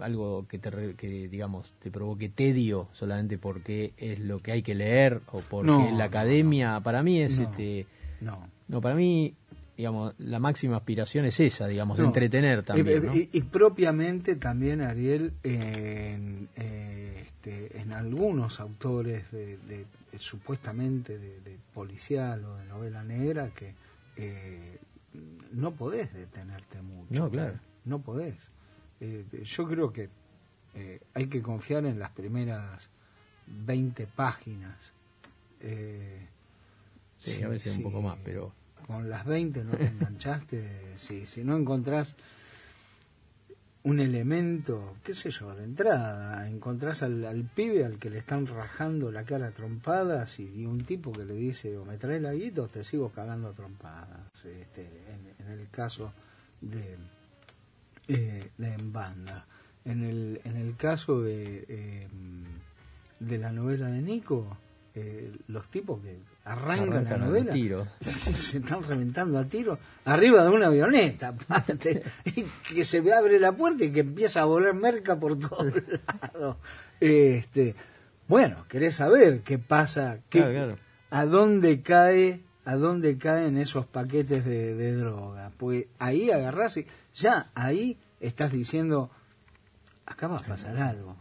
algo 0.00 0.46
que, 0.48 0.58
te, 0.58 0.94
que, 0.94 1.28
digamos, 1.28 1.72
te 1.82 1.90
provoque 1.90 2.28
tedio, 2.28 2.88
solamente 2.92 3.38
porque 3.38 3.92
es 3.98 4.18
lo 4.20 4.40
que 4.40 4.52
hay 4.52 4.62
que 4.62 4.74
leer 4.74 5.20
o 5.32 5.40
porque 5.42 5.66
No, 5.66 5.90
la 5.90 5.98
no, 5.98 6.04
academia, 6.04 6.80
para 6.80 7.02
mí 7.02 7.20
es 7.20 7.38
este. 7.38 7.86
No. 8.20 8.48
No, 8.68 8.80
para 8.80 8.94
mí, 8.96 9.34
digamos, 9.76 10.14
la 10.18 10.38
máxima 10.38 10.76
aspiración 10.76 11.24
es 11.26 11.38
esa, 11.40 11.66
digamos, 11.66 11.96
de 11.98 12.04
entretener 12.04 12.62
también. 12.62 13.04
Y, 13.04 13.06
¿no? 13.06 13.14
y- 13.16 13.28
y 13.32 13.42
propiamente 13.42 14.36
también, 14.36 14.80
Ariel, 14.80 15.32
en, 15.42 16.48
eh, 16.56 17.24
este, 17.26 17.80
en 17.80 17.92
algunos 17.92 18.58
autores 18.60 19.30
de, 19.30 19.58
de- 19.58 19.86
de- 20.12 20.18
supuestamente 20.18 21.18
de, 21.18 21.40
de 21.40 21.58
policial 21.74 22.44
o 22.44 22.56
de 22.56 22.64
novela 22.66 23.04
negra 23.04 23.50
que 23.50 23.74
eh, 24.16 24.78
no 25.52 25.72
podés 25.74 26.12
detenerte 26.14 26.80
mucho. 26.80 27.12
No, 27.12 27.30
claro. 27.30 27.58
No 27.84 28.00
podés. 28.00 28.34
Eh, 29.00 29.24
yo 29.44 29.66
creo 29.68 29.92
que 29.92 30.08
eh, 30.74 31.00
hay 31.14 31.26
que 31.26 31.42
confiar 31.42 31.84
en 31.84 31.98
las 31.98 32.10
primeras 32.12 32.88
20 33.46 34.06
páginas. 34.06 34.92
Eh, 35.60 36.28
Sí, 37.18 37.42
a 37.42 37.48
veces 37.48 37.76
un 37.76 37.82
poco 37.82 38.02
más, 38.02 38.18
pero- 38.24 38.52
Con 38.86 39.10
las 39.10 39.24
20 39.24 39.64
no 39.64 39.72
te 39.72 39.86
enganchaste. 39.86 40.94
si, 40.96 41.26
si 41.26 41.44
no 41.44 41.56
encontrás 41.56 42.14
un 43.86 44.00
elemento, 44.00 44.96
qué 45.04 45.14
sé 45.14 45.30
yo, 45.30 45.54
de 45.54 45.62
entrada, 45.62 46.48
encontrás 46.48 47.04
al, 47.04 47.24
al 47.24 47.44
pibe 47.44 47.84
al 47.84 48.00
que 48.00 48.10
le 48.10 48.18
están 48.18 48.48
rajando 48.48 49.12
la 49.12 49.22
cara 49.22 49.46
a 49.46 49.50
trompadas 49.52 50.40
y, 50.40 50.66
un 50.66 50.84
tipo 50.84 51.12
que 51.12 51.24
le 51.24 51.34
dice 51.34 51.76
o 51.76 51.84
me 51.84 51.96
trae 51.96 52.18
la 52.18 52.32
guita 52.32 52.62
o 52.62 52.68
te 52.68 52.82
sigo 52.82 53.10
cagando 53.10 53.52
trompadas. 53.52 54.44
Este, 54.44 54.82
en, 54.82 55.46
en 55.46 55.52
el 55.60 55.70
caso 55.70 56.12
de, 56.60 56.96
eh, 58.08 58.50
de 58.56 58.68
En 58.68 58.92
Banda. 58.92 59.46
En 59.84 60.02
el, 60.02 60.40
en 60.42 60.56
el 60.56 60.76
caso 60.76 61.22
de, 61.22 61.64
eh, 61.68 62.08
de 63.20 63.38
la 63.38 63.52
novela 63.52 63.86
de 63.86 64.02
Nico, 64.02 64.56
eh, 64.98 65.30
los 65.48 65.68
tipos 65.68 66.00
que 66.00 66.16
arrancan, 66.44 66.92
Arrancan 66.92 67.20
la 67.20 67.26
novela 67.26 67.92
se 68.00 68.58
están 68.58 68.82
reventando 68.82 69.38
a 69.38 69.44
tiro 69.44 69.78
arriba 70.06 70.42
de 70.42 70.48
una 70.48 70.68
avioneta 70.68 71.28
aparte, 71.48 72.02
y 72.24 72.44
que 72.74 72.84
se 72.86 72.98
abre 73.12 73.38
la 73.38 73.52
puerta 73.52 73.84
y 73.84 73.92
que 73.92 74.00
empieza 74.00 74.40
a 74.40 74.44
volar 74.46 74.72
merca 74.72 75.20
por 75.20 75.38
todos 75.38 75.66
lados. 76.32 76.56
Este 76.98 77.74
bueno 78.26 78.64
querés 78.68 78.96
saber 78.96 79.42
qué 79.42 79.58
pasa 79.58 80.20
qué, 80.30 80.38
Claro, 80.38 80.52
claro. 80.52 80.78
a 81.10 81.26
dónde 81.26 81.82
cae 81.82 82.40
a 82.64 82.76
dónde 82.76 83.18
caen 83.18 83.58
esos 83.58 83.84
paquetes 83.86 84.46
de, 84.46 84.74
de 84.74 84.92
droga. 84.94 85.52
Pues 85.58 85.84
ahí 85.98 86.30
agarrás 86.30 86.78
y 86.78 86.86
ya 87.14 87.50
ahí 87.54 87.98
estás 88.20 88.50
diciendo 88.50 89.10
acá 90.06 90.26
va 90.26 90.36
a 90.36 90.40
pasar 90.40 90.78
algo. 90.78 91.16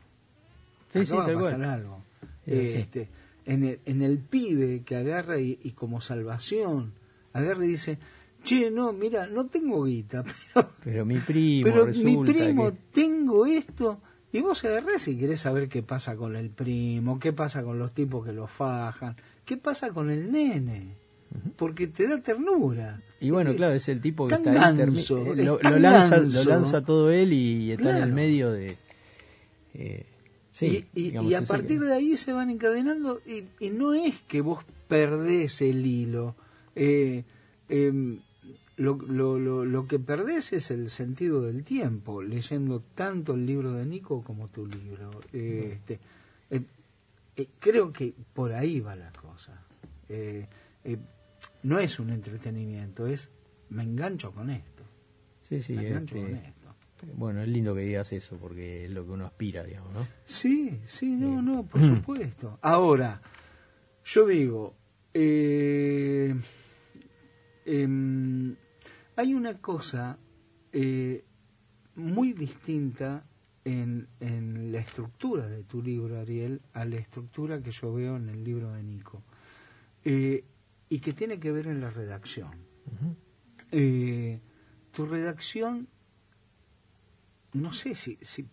Acá 0.92 1.06
sí, 1.06 1.14
va 1.14 1.26
a 1.26 1.34
pasar 1.34 1.64
algo 1.64 2.06
este, 2.46 3.10
en, 3.46 3.64
el, 3.64 3.80
en 3.86 4.02
el 4.02 4.18
pibe 4.20 4.82
que 4.84 4.96
agarra 4.96 5.40
y, 5.40 5.60
y 5.64 5.72
como 5.72 6.02
salvación 6.02 6.94
agarra 7.34 7.66
y 7.66 7.70
dice 7.70 7.98
che 8.44 8.70
no 8.72 8.94
mira 8.94 9.28
no 9.28 9.48
tengo 9.48 9.84
guita 9.86 10.24
pero, 10.54 10.70
Pero 10.84 11.06
mi 11.06 11.20
primo 11.20 11.64
pero 11.64 11.86
mi 11.88 12.18
primo 12.18 12.72
que- 12.72 12.78
tengo 12.92 13.46
esto 13.46 14.00
y 14.32 14.42
vos 14.42 14.64
agarrás 14.66 15.08
y 15.08 15.18
querés 15.18 15.40
saber 15.42 15.70
qué 15.70 15.82
pasa 15.84 16.16
con 16.16 16.36
el 16.36 16.50
primo 16.50 17.20
qué 17.20 17.34
pasa 17.34 17.64
con 17.64 17.80
los 17.80 17.94
tipos 17.94 18.26
que 18.26 18.34
lo 18.34 18.48
fajan 18.48 19.16
qué 19.46 19.58
pasa 19.58 19.90
con 19.92 20.10
el 20.10 20.32
nene 20.32 21.04
porque 21.58 21.88
te 21.88 22.08
da 22.08 22.22
ternura. 22.22 23.02
Y 23.20 23.30
bueno, 23.30 23.52
Eh, 23.52 23.56
claro, 23.58 23.74
es 23.74 23.90
el 23.90 24.00
tipo 24.00 24.26
que 24.28 24.36
está 24.36 24.52
ahí, 24.52 24.58
termi- 24.78 24.78
ganso, 24.96 25.18
eh, 25.34 25.44
lo, 25.44 25.60
lo 25.62 25.80
lanza, 25.80 26.18
lo 26.18 26.24
ganso. 26.24 26.50
lanza 26.50 26.82
todo 26.86 27.12
él 27.12 27.34
y 27.34 27.72
está 27.72 27.98
en 27.98 28.04
el 28.04 28.14
medio 28.14 28.52
de... 28.52 28.78
eh, 29.74 30.06
sí, 30.56 30.86
y, 30.96 31.12
y- 31.20 31.34
a 31.36 31.42
partir 31.42 31.80
que- 31.80 31.86
de 31.86 31.94
ahí 31.94 32.16
se 32.18 32.32
van 32.34 32.50
encadenando 32.50 33.22
y, 33.26 33.44
y 33.60 33.70
no 33.70 33.94
es 33.94 34.20
que 34.22 34.40
vos 34.42 34.64
perdés 34.88 35.62
el 35.62 35.86
hilo. 35.86 36.36
Eh, 36.76 37.24
em, 37.70 38.20
lo, 38.78 38.96
lo, 38.96 39.38
lo, 39.40 39.66
lo 39.66 39.88
que 39.88 40.00
perdés 40.00 40.52
es 40.54 40.70
el 40.72 40.90
sentido 40.90 41.42
del 41.42 41.64
tiempo, 41.64 42.22
leyendo 42.22 42.82
tanto 42.96 43.34
el 43.34 43.46
libro 43.46 43.72
de 43.74 43.86
Nico 43.86 44.22
como 44.24 44.48
tu 44.48 44.66
libro. 44.68 45.12
Eh, 45.34 45.72
este, 45.78 46.00
eh, 46.50 46.62
eh, 47.38 47.48
creo 47.60 47.92
que 47.94 48.14
por 48.34 48.52
ahí 48.54 48.80
va 48.82 48.96
la 48.96 49.12
cosa. 49.14 49.62
Eh, 50.10 50.46
eh, 50.84 50.98
no 51.64 51.80
es 51.80 52.00
un 52.00 52.10
entretenimiento, 52.12 53.08
es 53.08 53.30
me 53.70 53.84
engancho 53.84 54.32
con 54.32 54.50
esto. 54.50 54.84
Sí, 55.50 55.62
sí, 55.62 55.74
me 55.74 55.88
engancho 55.88 56.16
este, 56.18 56.28
con 56.32 56.38
esto. 56.40 56.55
Bueno, 57.14 57.42
es 57.42 57.48
lindo 57.48 57.76
que 57.76 57.82
digas 57.82 58.12
eso 58.12 58.38
porque 58.38 58.86
es 58.86 58.92
lo 58.92 59.06
que 59.06 59.12
uno 59.12 59.26
aspira, 59.26 59.64
digamos, 59.64 59.94
¿no? 59.94 60.08
Sí, 60.26 60.82
sí, 60.86 61.16
no, 61.16 61.42
no, 61.42 61.66
por 61.68 61.82
supuesto. 61.82 62.60
Ahora, 62.62 63.22
yo 64.04 64.28
digo, 64.28 64.76
eh, 65.14 66.36
em, 67.66 68.56
hay 69.16 69.34
una 69.34 69.60
cosa 69.60 70.18
eh, 70.72 71.24
muy 71.96 72.34
distinta 72.34 73.26
en, 73.64 74.08
en 74.20 74.72
la 74.72 74.80
estructura 74.80 75.48
de 75.48 75.64
tu 75.64 75.82
libro, 75.82 76.20
Ariel, 76.20 76.62
a 76.74 76.86
la 76.86 76.98
estructura 76.98 77.62
que 77.62 77.72
yo 77.72 77.94
veo 77.94 78.16
en 78.18 78.30
el 78.30 78.44
libro 78.44 78.72
de 78.74 78.84
Nico, 78.84 79.24
eh, 80.04 80.46
y 80.88 81.00
que 81.00 81.14
tiene 81.14 81.40
que 81.40 81.52
ver 81.52 81.68
en 81.68 81.82
la 81.82 81.90
redacción. 81.90 82.52
Eh, 83.72 84.40
tu 84.92 85.06
redacción 85.06 85.88
no 87.56 87.74
sé 87.74 87.96
si, 87.96 88.18
si 88.22 88.48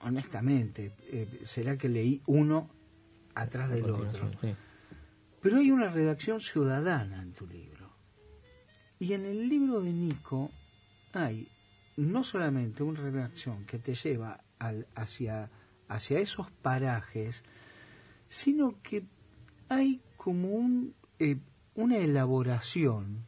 honestamente, 0.00 0.92
eh, 1.08 1.42
será 1.44 1.76
que 1.76 1.88
leí 1.88 2.20
uno 2.26 2.68
atrás 3.34 3.70
del 3.70 3.90
otro. 3.90 4.30
sí. 4.40 4.54
Pero 5.40 5.58
hay 5.58 5.70
una 5.70 5.88
redacción 5.88 6.40
ciudadana 6.40 7.22
en 7.22 7.32
tu 7.32 7.46
libro. 7.46 7.90
Y 8.98 9.14
en 9.14 9.24
el 9.24 9.48
libro 9.48 9.80
de 9.80 9.92
Nico 9.92 10.50
hay 11.12 11.48
no 11.96 12.22
solamente 12.22 12.82
una 12.82 13.00
redacción 13.00 13.64
que 13.64 13.78
te 13.78 13.94
lleva 13.94 14.40
al, 14.58 14.86
hacia, 14.94 15.50
hacia 15.88 16.18
esos 16.18 16.50
parajes, 16.50 17.42
sino 18.28 18.80
que 18.82 19.04
hay 19.68 20.02
como 20.16 20.48
un, 20.48 20.94
eh, 21.18 21.38
una 21.74 21.96
elaboración 21.96 23.24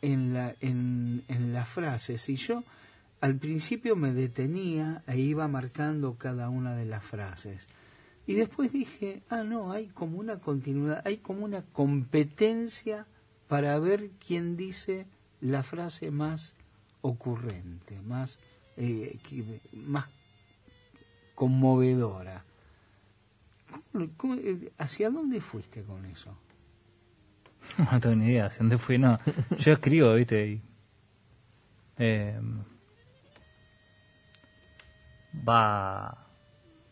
en, 0.00 0.32
la, 0.32 0.54
en, 0.60 1.22
en 1.28 1.52
las 1.52 1.68
frases. 1.68 2.26
Y 2.30 2.36
yo 2.36 2.64
al 3.20 3.36
principio 3.36 3.96
me 3.96 4.12
detenía 4.12 5.02
e 5.06 5.18
iba 5.18 5.46
marcando 5.48 6.16
cada 6.16 6.48
una 6.48 6.74
de 6.74 6.86
las 6.86 7.04
frases. 7.04 7.66
Y 8.26 8.34
después 8.34 8.72
dije, 8.72 9.22
ah, 9.28 9.42
no, 9.42 9.72
hay 9.72 9.88
como 9.88 10.18
una 10.18 10.38
continuidad, 10.38 11.02
hay 11.04 11.18
como 11.18 11.44
una 11.44 11.62
competencia 11.62 13.06
para 13.48 13.78
ver 13.78 14.10
quién 14.24 14.56
dice 14.56 15.06
la 15.40 15.62
frase 15.62 16.10
más 16.10 16.54
ocurrente, 17.02 18.00
más, 18.02 18.40
eh, 18.76 19.18
más 19.72 20.08
conmovedora. 21.34 22.44
Eh, 23.94 24.72
hacia 24.78 25.10
dónde 25.10 25.40
fuiste 25.40 25.82
con 25.82 26.06
eso? 26.06 26.36
No 27.78 28.00
tengo 28.00 28.16
ni 28.16 28.26
idea 28.26 28.46
hacia 28.46 28.58
dónde 28.58 28.78
fui, 28.78 28.98
no. 28.98 29.18
Yo 29.58 29.72
escribo, 29.72 30.14
viste, 30.14 30.46
y, 30.46 30.62
eh, 31.98 32.40
va 35.36 36.26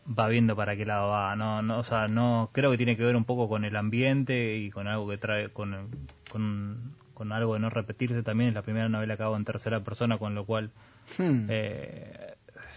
va 0.07 0.27
viendo 0.27 0.55
para 0.55 0.75
qué 0.75 0.85
lado 0.85 1.09
va 1.09 1.35
no 1.35 1.61
no 1.61 1.79
o 1.79 1.83
sea 1.83 2.07
no 2.07 2.49
creo 2.51 2.71
que 2.71 2.77
tiene 2.77 2.97
que 2.97 3.03
ver 3.03 3.15
un 3.15 3.25
poco 3.25 3.47
con 3.47 3.63
el 3.63 3.75
ambiente 3.75 4.57
y 4.57 4.71
con 4.71 4.87
algo 4.87 5.07
que 5.07 5.17
trae 5.17 5.49
con 5.49 5.89
con, 6.29 7.31
algo 7.31 7.55
de 7.55 7.59
no 7.59 7.69
repetirse 7.69 8.23
también. 8.23 8.49
Es 8.49 8.55
la 8.55 8.61
primera 8.61 8.87
novela 8.87 9.17
que 9.17 9.23
hago 9.23 9.35
en 9.35 9.45
tercera 9.45 9.81
persona 9.81 10.17
con 10.17 10.35
lo 10.35 10.45
cual 10.45 10.71
hmm. 11.17 11.47
eh, 11.49 12.35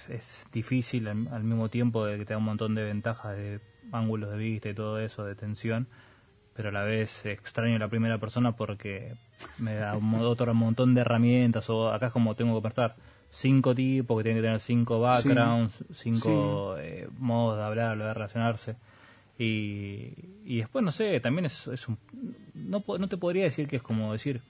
es 0.09 0.47
difícil 0.53 1.07
al, 1.07 1.45
mismo 1.45 1.69
tiempo 1.69 2.05
de 2.05 2.19
que 2.19 2.25
te 2.25 2.33
da 2.33 2.39
un 2.39 2.45
montón 2.45 2.75
de 2.75 2.83
ventajas 2.83 3.37
de 3.37 3.61
ángulos 3.93 4.31
de 4.31 4.37
vista 4.39 4.69
y 4.69 4.75
todo 4.75 4.99
eso 4.99 5.25
de 5.25 5.35
tensión. 5.35 5.87
Pero 6.55 6.69
a 6.69 6.73
la 6.73 6.83
vez 6.83 7.25
extraño 7.25 7.79
la 7.79 7.89
primera 7.89 8.19
persona 8.19 8.53
porque 8.53 9.15
me 9.59 9.75
da 9.77 9.97
un, 9.97 10.15
otro 10.21 10.53
montón 10.55 10.95
de 10.95 11.03
herramientas 11.03 11.71
o 11.71 11.93
acá 11.93 12.07
es 12.07 12.13
como 12.13 12.35
tengo 12.35 12.57
que 12.57 12.63
pensar 12.63 12.97
cinco 13.33 13.75
tipos 13.75 14.17
que 14.19 14.23
tienen 14.23 14.41
que 14.41 14.47
tener 14.47 14.61
cinco 14.61 15.01
backgrounds, 15.01 15.85
cinco 15.95 16.77
Eh, 16.79 17.09
modos 17.19 17.57
de 17.57 17.65
hablar, 17.65 17.99
de 17.99 18.15
relacionarse. 18.15 18.77
Y, 19.39 20.13
y 20.45 20.59
después, 20.59 20.85
no 20.85 20.93
sé, 20.93 21.19
también 21.21 21.47
es, 21.47 21.67
es 21.67 21.89
un... 21.89 21.99
No, 22.55 22.85
no 22.99 23.09
te 23.09 23.17
podría 23.17 23.45
decir 23.45 23.67
que 23.67 23.77
es 23.77 23.83
como 23.83 24.13
decir, 24.13 24.41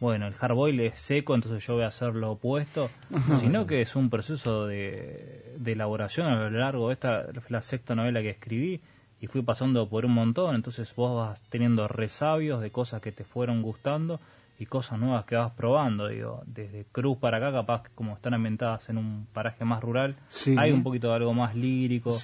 bueno, 0.00 0.26
el 0.26 0.34
hardboil 0.34 0.80
es 0.80 0.98
seco, 0.98 1.34
entonces 1.34 1.64
yo 1.64 1.74
voy 1.74 1.84
a 1.84 1.88
hacer 1.88 2.14
lo 2.14 2.32
opuesto, 2.32 2.90
sino 3.40 3.66
que 3.66 3.82
es 3.82 3.94
un 3.94 4.08
proceso 4.10 4.66
de, 4.66 5.54
de 5.58 5.72
elaboración 5.72 6.26
a 6.26 6.48
lo 6.48 6.58
largo 6.58 6.88
de 6.88 6.94
esta, 6.94 7.26
la 7.48 7.62
sexta 7.62 7.94
novela 7.94 8.22
que 8.22 8.30
escribí, 8.30 8.80
y 9.20 9.26
fui 9.26 9.42
pasando 9.42 9.86
por 9.88 10.06
un 10.06 10.12
montón, 10.12 10.54
entonces 10.54 10.94
vos 10.96 11.14
vas 11.14 11.40
teniendo 11.50 11.86
resabios 11.86 12.62
de 12.62 12.70
cosas 12.70 13.02
que 13.02 13.12
te 13.12 13.24
fueron 13.24 13.60
gustando, 13.60 14.18
y 14.60 14.66
cosas 14.66 14.98
nuevas 14.98 15.24
que 15.24 15.36
vas 15.36 15.52
probando, 15.52 16.06
digo, 16.08 16.42
desde 16.44 16.84
Cruz 16.92 17.16
para 17.16 17.38
acá, 17.38 17.50
capaz 17.50 17.84
como 17.94 18.12
están 18.12 18.34
ambientadas 18.34 18.86
en 18.90 18.98
un 18.98 19.26
paraje 19.32 19.64
más 19.64 19.82
rural, 19.82 20.16
hay 20.58 20.70
un 20.70 20.82
poquito 20.82 21.08
de 21.08 21.14
algo 21.14 21.32
más 21.32 21.56
lírico, 21.56 22.14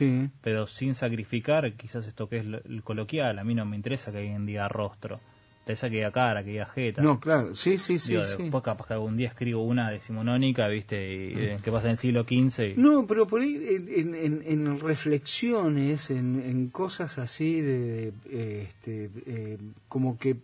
pero 0.43 0.67
sin 0.67 0.95
sacrificar 0.95 1.73
quizás 1.73 2.07
esto 2.07 2.29
que 2.29 2.37
es 2.37 2.45
el 2.45 2.83
coloquial, 2.85 3.39
a 3.39 3.45
mí 3.45 3.55
no 3.55 3.65
me 3.65 3.75
interesa 3.75 4.13
que 4.13 4.19
alguien 4.19 4.45
diga 4.45 4.69
rostro, 4.69 5.19
te 5.65 5.73
esa 5.73 5.89
que 5.89 5.97
diga 5.97 6.13
cara, 6.13 6.45
que 6.45 6.51
diga 6.51 6.67
jeta. 6.67 7.01
No, 7.01 7.19
claro, 7.19 7.55
sí, 7.55 7.79
sí, 7.79 7.99
sí. 7.99 8.15
Después 8.15 8.63
capaz 8.63 8.87
que 8.87 8.93
algún 8.93 9.17
día 9.17 9.29
escribo 9.29 9.65
una 9.65 9.91
decimonónica, 9.91 10.69
viste, 10.69 11.15
y, 11.15 11.57
mm. 11.57 11.63
que 11.63 11.73
pasa 11.73 11.87
en 11.87 11.93
el 11.93 11.99
siglo 11.99 12.25
XV. 12.25 12.77
No, 12.77 13.07
pero 13.07 13.27
por 13.27 13.41
ahí 13.41 13.57
en, 13.57 14.15
en, 14.15 14.79
reflexiones, 14.79 16.11
en, 16.11 16.69
cosas 16.69 17.17
así 17.17 17.63
de, 17.63 18.13
este, 18.31 19.11
eh, 19.25 19.59
como 19.89 20.19
que 20.19 20.37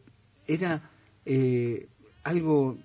era 0.46 0.91
eh, 1.26 1.88
algo 2.24 2.78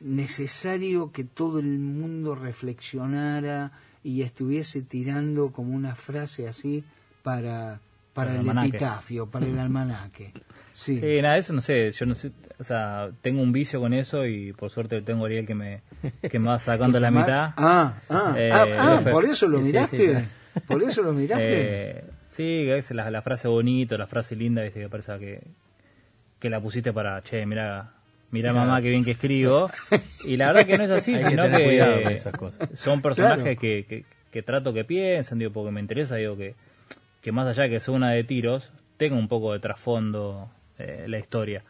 necesario 0.00 1.12
que 1.12 1.24
todo 1.24 1.58
el 1.58 1.78
mundo 1.78 2.34
reflexionara 2.34 3.72
y 4.04 4.22
estuviese 4.22 4.82
tirando 4.82 5.50
como 5.50 5.74
una 5.74 5.94
frase 5.94 6.46
así 6.46 6.84
para 7.22 7.80
para, 8.18 8.34
el, 8.34 8.48
epitafio, 8.48 9.26
para 9.26 9.46
el 9.46 9.56
almanaque. 9.58 10.32
Sí. 10.72 11.00
nada, 11.22 11.36
eso 11.36 11.52
no 11.52 11.60
sé, 11.60 11.92
yo 11.92 12.04
no 12.04 12.14
sé, 12.14 12.32
o 12.58 12.64
sea, 12.64 13.10
tengo 13.22 13.40
un 13.40 13.52
vicio 13.52 13.80
con 13.80 13.92
eso 13.94 14.26
y 14.26 14.52
por 14.52 14.70
suerte 14.70 15.00
tengo 15.02 15.24
a 15.24 15.26
Ariel 15.26 15.46
que 15.46 15.54
me, 15.54 15.82
que 16.28 16.38
me 16.38 16.48
va 16.48 16.58
sacando 16.58 16.98
la 17.00 17.12
mitad. 17.12 17.52
Ah, 17.56 17.94
ah, 18.08 18.34
eh, 18.36 18.50
ah, 18.52 19.00
ah 19.04 19.10
por 19.10 19.24
eso 19.24 19.46
lo 19.46 19.60
miraste. 19.60 20.24
por 20.66 20.82
eso 20.82 21.02
lo 21.02 21.12
miraste. 21.12 21.98
Eh, 21.98 22.04
sí, 22.30 22.68
a 22.70 22.74
veces 22.74 22.96
la, 22.96 23.08
la, 23.10 23.22
frase 23.22 23.46
bonita, 23.46 23.96
la 23.96 24.08
frase 24.08 24.34
linda, 24.34 24.62
¿viste? 24.62 24.80
que 24.80 24.88
parece 24.88 25.18
que 25.18 25.40
que 26.38 26.50
la 26.50 26.60
pusiste 26.60 26.92
para, 26.92 27.22
che, 27.22 27.44
mira, 27.46 27.92
mira 28.30 28.52
mamá 28.52 28.80
qué 28.80 28.90
bien 28.90 29.04
que 29.04 29.12
escribo. 29.12 29.70
Y 30.24 30.36
la 30.36 30.48
verdad 30.48 30.66
que 30.66 30.78
no 30.78 30.84
es 30.84 30.90
así, 30.90 31.18
sino 31.18 31.44
que, 31.50 32.20
son 32.74 33.02
personajes 33.02 33.58
que, 33.58 34.04
que, 34.30 34.42
trato 34.42 34.72
que 34.72 34.84
piensen, 34.84 35.38
digo, 35.38 35.52
porque 35.52 35.72
me 35.72 35.80
interesa, 35.80 36.16
digo, 36.16 36.36
que, 36.36 36.54
que 37.20 37.32
más 37.32 37.46
allá 37.48 37.64
de 37.64 37.70
que 37.70 37.80
sea 37.80 37.94
una 37.94 38.12
de 38.12 38.24
tiros, 38.24 38.70
tenga 38.96 39.16
un 39.16 39.28
poco 39.28 39.52
de 39.52 39.60
trasfondo 39.60 40.48
eh, 40.78 41.06
la 41.08 41.18
historia. 41.18 41.62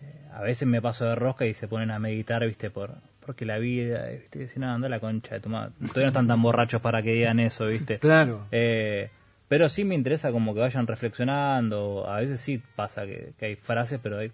Eh, 0.00 0.30
a 0.32 0.42
veces 0.42 0.68
me 0.68 0.80
paso 0.80 1.04
de 1.06 1.14
rosca 1.14 1.46
y 1.46 1.54
se 1.54 1.66
ponen 1.68 1.90
a 1.90 1.98
meditar, 1.98 2.46
viste, 2.46 2.70
por 2.70 2.92
porque 3.24 3.44
la 3.44 3.58
vida, 3.58 4.06
viste, 4.08 4.38
dicen, 4.40 4.62
no, 4.62 4.72
anda 4.72 4.88
la 4.88 5.00
concha 5.00 5.34
de 5.34 5.40
tu 5.40 5.48
madre. 5.48 5.72
Todavía 5.80 6.04
no 6.04 6.08
están 6.08 6.28
tan 6.28 6.42
borrachos 6.42 6.80
para 6.80 7.02
que 7.02 7.12
digan 7.12 7.40
eso, 7.40 7.66
viste. 7.66 7.98
Claro. 8.04 8.46
Eh, 8.52 9.08
pero 9.54 9.68
sí 9.68 9.84
me 9.84 9.94
interesa 9.94 10.32
como 10.32 10.52
que 10.52 10.58
vayan 10.58 10.84
reflexionando. 10.84 12.10
A 12.10 12.16
veces 12.16 12.40
sí 12.40 12.60
pasa 12.74 13.06
que, 13.06 13.34
hay 13.40 13.54
frases, 13.54 14.00
pero 14.02 14.18
hay, 14.18 14.32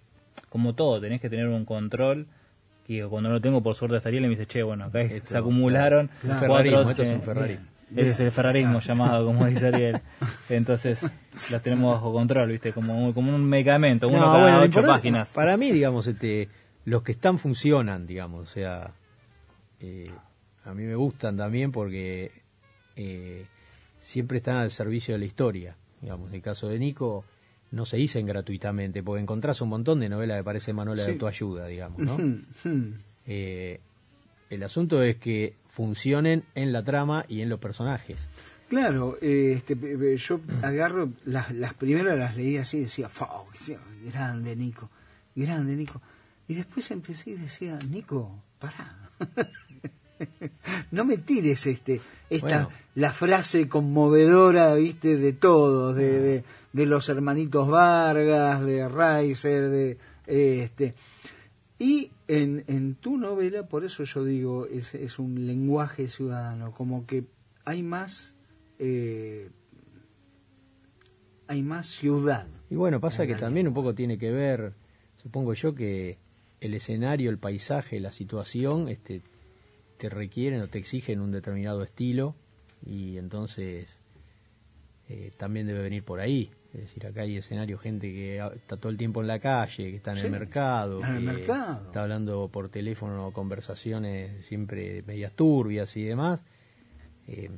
como 0.49 0.73
todo, 0.73 0.99
tenés 0.99 1.21
que 1.21 1.29
tener 1.29 1.47
un 1.47 1.63
control. 1.63 2.25
Y 2.87 3.01
cuando 3.03 3.29
no 3.29 3.35
lo 3.35 3.39
tengo, 3.39 3.61
por 3.61 3.75
suerte 3.75 3.97
estaría 3.97 4.19
y 4.19 4.23
me 4.23 4.29
dice, 4.29 4.47
che, 4.47 4.63
bueno, 4.63 4.85
acá 4.85 5.01
se 5.23 5.37
acumularon 5.37 6.09
cuatro... 6.23 6.89
Esto 6.89 7.03
es 7.03 7.09
un 7.09 7.21
Ferrari. 7.21 7.59
Ese 7.95 8.09
es 8.09 8.19
el 8.21 8.31
ferrarismo 8.31 8.79
llamado, 8.79 9.23
como 9.27 9.45
dice 9.45 9.67
Ariel. 9.67 10.01
Entonces, 10.49 11.07
las 11.51 11.61
tenemos 11.61 11.93
bajo 11.93 12.11
control, 12.11 12.49
¿viste? 12.49 12.73
Como, 12.73 13.13
como 13.13 13.35
un 13.35 13.47
medicamento, 13.47 14.07
uno 14.07 14.21
cada 14.21 14.59
ocho 14.63 14.81
páginas. 14.81 15.33
Para 15.33 15.55
mí, 15.55 15.71
digamos, 15.71 16.07
este, 16.07 16.49
los 16.85 17.03
que 17.03 17.11
están 17.11 17.37
funcionan, 17.37 18.07
digamos. 18.07 18.49
O 18.49 18.51
sea, 18.51 18.89
eh, 19.79 20.09
a 20.65 20.73
mí 20.73 20.81
me 20.81 20.95
gustan 20.95 21.37
también 21.37 21.71
porque 21.71 22.31
eh, 22.95 23.45
siempre 24.01 24.39
están 24.39 24.57
al 24.57 24.71
servicio 24.71 25.13
de 25.13 25.19
la 25.19 25.25
historia. 25.25 25.77
Digamos, 26.01 26.29
en 26.29 26.35
el 26.35 26.41
caso 26.41 26.67
de 26.67 26.79
Nico 26.79 27.23
no 27.69 27.85
se 27.85 27.95
dicen 27.95 28.25
gratuitamente, 28.25 29.01
porque 29.01 29.21
encontrás 29.21 29.61
un 29.61 29.69
montón 29.69 30.01
de 30.01 30.09
novelas 30.09 30.39
que 30.39 30.43
parecen 30.43 30.75
manuales 30.75 31.05
de 31.05 31.13
autoayuda, 31.13 31.67
digamos, 31.67 31.99
¿no? 31.99 32.17
Eh, 33.27 33.79
el 34.49 34.63
asunto 34.63 35.03
es 35.03 35.17
que 35.17 35.53
funcionen 35.69 36.43
en 36.55 36.73
la 36.73 36.83
trama 36.83 37.23
y 37.29 37.41
en 37.41 37.49
los 37.49 37.59
personajes. 37.59 38.17
Claro, 38.67 39.17
eh, 39.21 39.53
este, 39.55 39.77
yo 40.17 40.41
agarro, 40.63 41.11
las, 41.23 41.51
las 41.53 41.75
primeras 41.75 42.17
las 42.17 42.35
leí 42.35 42.57
así 42.57 42.77
y 42.77 42.81
decía, 42.81 43.09
grande 44.03 44.55
Nico, 44.55 44.89
grande 45.35 45.75
Nico. 45.75 46.01
Y 46.47 46.55
después 46.55 46.89
empecé 46.89 47.29
y 47.29 47.33
decía, 47.35 47.77
Nico, 47.87 48.43
pará. 48.59 49.11
no 50.91 51.05
me 51.05 51.17
tires 51.17 51.67
este 51.67 52.01
esta 52.29 52.69
la 52.95 53.13
frase 53.13 53.67
conmovedora 53.67 54.73
viste 54.75 55.17
de 55.17 55.33
todos 55.33 55.95
de, 55.95 56.43
de, 56.73 56.85
los 56.85 57.09
hermanitos 57.09 57.67
Vargas 57.67 58.65
de 58.65 58.87
Reiser 58.87 59.69
de 59.69 59.97
este. 60.27 60.95
Y 61.79 62.11
en, 62.27 62.63
en 62.67 62.95
tu 62.95 63.17
novela 63.17 63.67
por 63.67 63.83
eso 63.83 64.03
yo 64.03 64.23
digo 64.23 64.67
es, 64.67 64.93
es 64.93 65.19
un 65.19 65.47
lenguaje 65.47 66.07
ciudadano 66.07 66.71
como 66.71 67.05
que 67.05 67.25
hay 67.65 67.83
más 67.83 68.35
eh, 68.79 69.49
hay 71.47 71.63
más 71.63 71.87
ciudad. 71.87 72.47
Y 72.69 72.75
bueno 72.75 72.99
pasa 72.99 73.25
que 73.27 73.35
también 73.35 73.67
un 73.67 73.73
poco 73.73 73.95
tiene 73.95 74.17
que 74.17 74.31
ver 74.31 74.73
supongo 75.17 75.53
yo 75.53 75.75
que 75.75 76.17
el 76.59 76.73
escenario 76.73 77.29
el 77.29 77.37
paisaje 77.39 77.99
la 77.99 78.11
situación 78.11 78.87
este 78.87 79.21
te 80.01 80.09
requieren 80.09 80.61
o 80.61 80.67
te 80.67 80.79
exigen 80.79 81.21
un 81.21 81.31
determinado 81.31 81.83
estilo 81.83 82.33
y 82.83 83.17
entonces 83.17 83.99
eh, 85.09 85.31
también 85.37 85.67
debe 85.67 85.83
venir 85.83 86.03
por 86.03 86.19
ahí. 86.19 86.49
Es 86.73 86.81
decir, 86.81 87.05
acá 87.05 87.21
hay 87.21 87.37
escenario, 87.37 87.77
gente 87.77 88.07
que 88.11 88.37
está 88.55 88.77
todo 88.77 88.89
el 88.89 88.97
tiempo 88.97 89.21
en 89.21 89.27
la 89.27 89.37
calle, 89.39 89.91
que 89.91 89.97
está 89.97 90.13
en 90.13 90.17
el 90.17 90.31
mercado, 90.31 91.01
que 91.01 91.41
está 91.85 92.01
hablando 92.01 92.49
por 92.51 92.69
teléfono, 92.69 93.29
conversaciones 93.31 94.43
siempre 94.45 95.03
medias 95.03 95.33
turbias 95.33 95.95
y 95.97 96.03
demás. 96.05 96.41
Eh, 97.27 97.51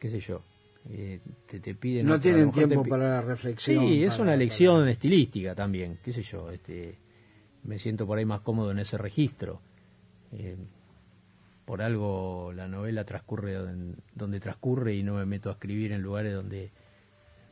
qué 0.00 0.10
sé 0.10 0.18
yo. 0.18 0.40
Eh, 0.90 1.20
te, 1.46 1.60
te 1.60 1.74
piden 1.76 2.06
no 2.06 2.18
tienen 2.18 2.50
te 2.50 2.66
tiempo 2.66 2.84
para 2.84 3.08
la 3.08 3.20
reflexión. 3.22 3.86
Sí, 3.86 4.02
es 4.02 4.10
para- 4.14 4.22
una 4.22 4.32
para- 4.32 4.36
lección 4.38 4.88
estilística 4.88 5.54
también, 5.54 5.98
qué 6.02 6.12
sé 6.12 6.22
yo, 6.22 6.50
este, 6.50 6.98
me 7.62 7.78
siento 7.78 8.04
por 8.06 8.18
ahí 8.18 8.24
más 8.24 8.40
cómodo 8.40 8.70
en 8.72 8.80
ese 8.80 8.98
registro. 8.98 9.60
Eh, 10.32 10.56
por 11.64 11.82
algo 11.82 12.52
la 12.54 12.68
novela 12.68 13.04
transcurre 13.04 13.54
don- 13.54 13.96
donde 14.14 14.40
transcurre 14.40 14.94
y 14.94 15.02
no 15.02 15.14
me 15.14 15.24
meto 15.26 15.48
a 15.48 15.52
escribir 15.52 15.92
en 15.92 16.02
lugares 16.02 16.34
donde 16.34 16.70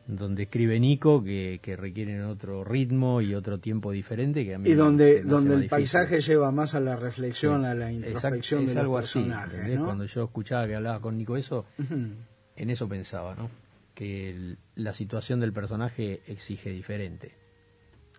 donde 0.07 0.43
escribe 0.43 0.81
Nico 0.81 1.23
que, 1.23 1.61
que 1.63 1.77
requieren 1.77 2.23
otro 2.25 2.65
ritmo 2.65 3.21
y 3.21 3.35
otro 3.37 3.61
tiempo 3.61 3.93
diferente 3.93 4.45
que 4.45 4.57
a 4.57 4.59
mí 4.59 4.69
Y 4.69 4.75
donde, 4.75 5.23
me 5.23 5.31
donde 5.31 5.55
el 5.55 5.61
difícil. 5.61 5.71
paisaje 5.71 6.21
lleva 6.21 6.51
más 6.51 6.75
a 6.75 6.81
la 6.81 6.97
reflexión, 6.97 7.65
a 7.65 7.73
la 7.75 7.89
Exacto, 7.93 8.09
introspección 8.09 8.65
es 8.65 8.75
de 8.75 8.81
algo 8.81 8.99
así, 8.99 9.21
personajes, 9.21 9.55
¿entendés? 9.55 9.79
¿no? 9.79 9.85
Cuando 9.85 10.05
yo 10.07 10.25
escuchaba 10.25 10.67
que 10.67 10.75
hablaba 10.75 11.01
con 11.01 11.17
Nico 11.17 11.37
eso, 11.37 11.67
en 11.79 12.71
eso 12.71 12.89
pensaba, 12.89 13.35
¿no? 13.37 13.49
Que 13.95 14.31
el- 14.31 14.59
la 14.75 14.93
situación 14.93 15.39
del 15.39 15.53
personaje 15.53 16.21
exige 16.27 16.71
diferente. 16.71 17.37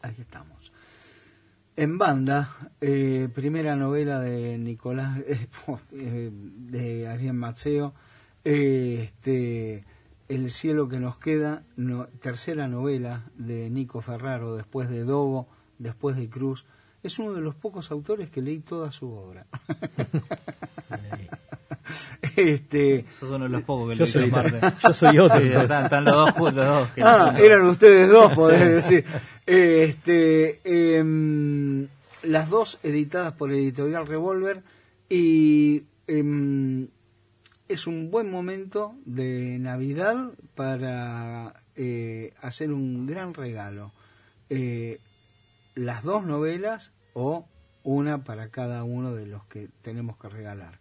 Ahí 0.02 0.16
estamos. 0.20 0.72
En 1.76 1.98
banda, 1.98 2.50
eh, 2.82 3.30
primera 3.34 3.76
novela 3.76 4.20
de 4.20 4.58
Nicolás, 4.60 5.18
eh, 5.92 6.30
de 6.32 7.08
Ariel 7.08 7.34
Maceo, 7.34 7.94
eh, 8.46 9.02
este, 9.06 9.84
El 10.30 10.52
cielo 10.52 10.88
que 10.88 11.00
nos 11.00 11.18
queda, 11.18 11.64
no- 11.76 12.08
tercera 12.22 12.68
novela 12.68 13.24
de 13.36 13.70
Nico 13.72 14.02
Ferraro, 14.02 14.56
después 14.56 14.88
de 14.90 15.04
Dogo, 15.04 15.48
después 15.80 16.16
de 16.16 16.30
Cruz. 16.30 16.66
Es 17.02 17.18
uno 17.20 17.34
de 17.34 17.42
los 17.42 17.56
pocos 17.56 17.90
autores 17.92 18.30
que 18.30 18.42
leí 18.42 18.60
toda 18.60 18.92
su 18.92 19.12
obra. 19.12 19.46
este, 22.38 23.00
Esos 23.00 23.30
son 23.30 23.52
los 23.52 23.64
pocos 23.64 23.90
que 23.90 23.96
Yo 23.98 24.06
le 24.06 24.12
soy, 24.12 24.32
yo 24.84 24.94
soy 24.94 25.20
otro. 25.20 25.40
Sí, 25.42 25.48
están, 25.48 25.84
están 25.86 26.06
los 26.06 26.14
dos 26.16 26.32
juntos, 26.32 26.56
los 26.56 26.66
dos. 26.80 26.88
que 26.90 27.02
Ah, 27.04 27.32
no- 27.34 27.38
eran 27.40 27.62
ustedes 27.64 28.10
dos, 28.10 28.32
podés 28.34 28.60
decir. 28.76 29.06
Este, 29.46 30.60
em, 30.98 31.88
las 32.24 32.50
dos 32.50 32.80
editadas 32.84 33.34
por 33.34 33.52
Editorial 33.52 34.08
Revolver 34.08 34.64
y 35.10 35.84
em, 36.08 36.88
es 37.68 37.88
un 37.88 38.10
buen 38.12 38.30
momento 38.30 38.96
de 39.06 39.58
Navidad 39.60 40.32
para 40.56 41.64
eh, 41.76 42.34
hacer 42.42 42.72
un 42.72 43.06
gran 43.06 43.34
regalo. 43.34 43.92
Eh, 44.50 45.00
las 45.76 46.04
dos 46.04 46.24
novelas 46.26 46.94
o 47.14 47.48
una 47.84 48.24
para 48.24 48.50
cada 48.50 48.84
uno 48.84 49.14
de 49.14 49.26
los 49.26 49.44
que 49.46 49.68
tenemos 49.82 50.18
que 50.18 50.30
regalar. 50.30 50.80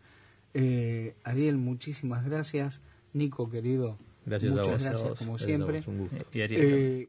Eh, 0.55 1.15
Ariel, 1.25 1.57
muchísimas 1.57 2.25
gracias. 2.25 2.81
Nico, 3.13 3.51
querido, 3.51 3.99
Gracias 4.25 4.53
muchas 4.53 4.69
a 4.69 4.71
vos. 4.71 4.83
gracias 4.83 5.03
a 5.03 5.09
vos, 5.09 5.19
como 5.19 5.33
gracias 5.33 5.43
a 5.43 5.49
siempre. 5.49 5.79
vos, 5.79 5.89
un 5.89 5.99
gusto. 5.99 6.27
Y 6.33 6.41
Ariel. 6.43 7.09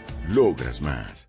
Logras 0.27 0.81
más. 0.81 1.27